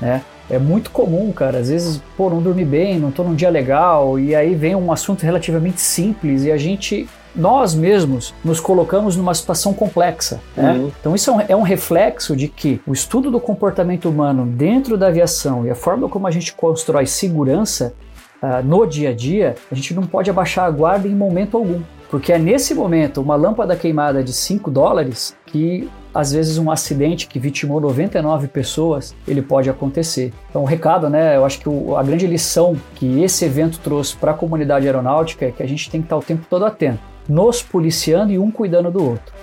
né? 0.00 0.22
É 0.48 0.58
muito 0.58 0.90
comum, 0.90 1.32
cara. 1.32 1.58
Às 1.58 1.68
vezes, 1.68 2.02
pô, 2.16 2.30
não 2.30 2.40
dormi 2.40 2.64
bem, 2.64 2.98
não 2.98 3.10
tô 3.10 3.22
num 3.24 3.34
dia 3.34 3.50
legal, 3.50 4.18
e 4.18 4.34
aí 4.34 4.54
vem 4.54 4.74
um 4.74 4.92
assunto 4.92 5.22
relativamente 5.22 5.80
simples 5.80 6.44
e 6.44 6.52
a 6.52 6.56
gente 6.56 7.08
nós 7.36 7.74
mesmos 7.74 8.34
nos 8.42 8.58
colocamos 8.58 9.14
numa 9.14 9.34
situação 9.34 9.74
complexa. 9.74 10.40
Né? 10.56 10.72
Uhum. 10.72 10.92
Então, 10.98 11.14
isso 11.14 11.30
é 11.30 11.34
um, 11.34 11.40
é 11.48 11.56
um, 11.56 11.62
reflexo 11.62 12.34
de 12.34 12.48
que 12.48 12.80
o 12.86 12.92
estudo 12.92 13.30
do 13.30 13.38
comportamento 13.38 14.08
humano 14.08 14.46
dentro 14.46 14.96
da 14.96 15.08
aviação 15.08 15.66
e 15.66 15.70
a 15.70 15.74
forma 15.74 16.08
como 16.08 16.26
a 16.26 16.30
gente 16.30 16.54
constrói 16.54 17.04
segurança 17.04 17.92
uh, 18.42 18.64
no 18.64 18.86
dia 18.86 19.10
a 19.10 19.12
dia, 19.12 19.54
a 19.70 19.74
gente 19.74 19.92
não 19.92 20.04
pode 20.04 20.30
abaixar 20.30 20.64
a 20.64 20.70
guarda 20.70 21.06
em 21.06 21.14
momento 21.14 21.56
algum. 21.56 21.82
Porque 22.08 22.32
é 22.32 22.38
nesse 22.38 22.74
momento, 22.74 23.20
uma 23.20 23.34
lâmpada 23.34 23.76
queimada 23.76 24.22
de 24.22 24.32
5 24.32 24.70
dólares, 24.70 25.36
que 25.44 25.90
às 26.16 26.32
vezes 26.32 26.56
um 26.56 26.70
acidente 26.70 27.26
que 27.26 27.38
vitimou 27.38 27.78
99 27.78 28.48
pessoas, 28.48 29.14
ele 29.28 29.42
pode 29.42 29.68
acontecer. 29.68 30.32
Então, 30.48 30.62
o 30.62 30.64
recado, 30.64 31.10
né, 31.10 31.36
eu 31.36 31.44
acho 31.44 31.60
que 31.60 31.68
o, 31.68 31.94
a 31.94 32.02
grande 32.02 32.26
lição 32.26 32.74
que 32.94 33.22
esse 33.22 33.44
evento 33.44 33.78
trouxe 33.80 34.16
para 34.16 34.30
a 34.30 34.34
comunidade 34.34 34.86
aeronáutica 34.86 35.44
é 35.44 35.50
que 35.50 35.62
a 35.62 35.68
gente 35.68 35.90
tem 35.90 36.00
que 36.00 36.06
estar 36.06 36.16
o 36.16 36.22
tempo 36.22 36.46
todo 36.48 36.64
atento, 36.64 37.00
nos 37.28 37.62
policiando 37.62 38.32
e 38.32 38.38
um 38.38 38.50
cuidando 38.50 38.90
do 38.90 39.04
outro. 39.04 39.34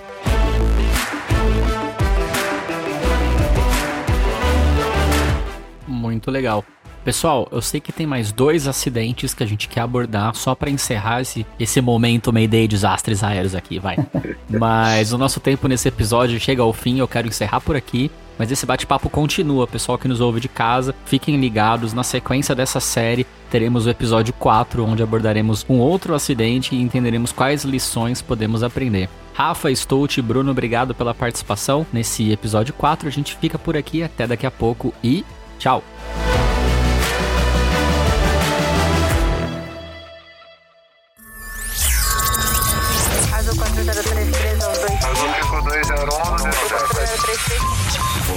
Muito 5.86 6.28
legal. 6.28 6.64
Pessoal, 7.04 7.46
eu 7.52 7.60
sei 7.60 7.80
que 7.80 7.92
tem 7.92 8.06
mais 8.06 8.32
dois 8.32 8.66
acidentes 8.66 9.34
que 9.34 9.42
a 9.42 9.46
gente 9.46 9.68
quer 9.68 9.82
abordar 9.82 10.34
só 10.34 10.54
para 10.54 10.70
encerrar 10.70 11.20
esse, 11.20 11.46
esse 11.60 11.80
momento 11.80 12.32
Mayday 12.32 12.66
desastres 12.66 13.22
aéreos 13.22 13.54
aqui, 13.54 13.78
vai. 13.78 13.96
Mas 14.48 15.12
o 15.12 15.18
nosso 15.18 15.38
tempo 15.38 15.68
nesse 15.68 15.86
episódio 15.86 16.40
chega 16.40 16.62
ao 16.62 16.72
fim, 16.72 16.98
eu 16.98 17.06
quero 17.06 17.28
encerrar 17.28 17.60
por 17.60 17.76
aqui. 17.76 18.10
Mas 18.38 18.50
esse 18.50 18.66
bate-papo 18.66 19.08
continua, 19.08 19.66
pessoal 19.66 19.98
que 19.98 20.08
nos 20.08 20.20
ouve 20.20 20.40
de 20.40 20.48
casa. 20.48 20.94
Fiquem 21.04 21.36
ligados, 21.36 21.92
na 21.92 22.02
sequência 22.02 22.54
dessa 22.54 22.80
série 22.80 23.26
teremos 23.50 23.86
o 23.86 23.90
episódio 23.90 24.34
4, 24.34 24.84
onde 24.84 25.02
abordaremos 25.02 25.64
um 25.68 25.78
outro 25.78 26.12
acidente 26.12 26.74
e 26.74 26.80
entenderemos 26.82 27.30
quais 27.30 27.64
lições 27.64 28.20
podemos 28.20 28.64
aprender. 28.64 29.08
Rafa, 29.32 29.72
Stout 29.72 30.18
e 30.18 30.22
Bruno, 30.22 30.50
obrigado 30.50 30.92
pela 30.92 31.14
participação 31.14 31.86
nesse 31.92 32.32
episódio 32.32 32.74
4. 32.74 33.06
A 33.06 33.12
gente 33.12 33.36
fica 33.36 33.56
por 33.56 33.76
aqui, 33.76 34.02
até 34.02 34.26
daqui 34.26 34.46
a 34.46 34.50
pouco 34.50 34.92
e 35.04 35.24
tchau! 35.58 35.84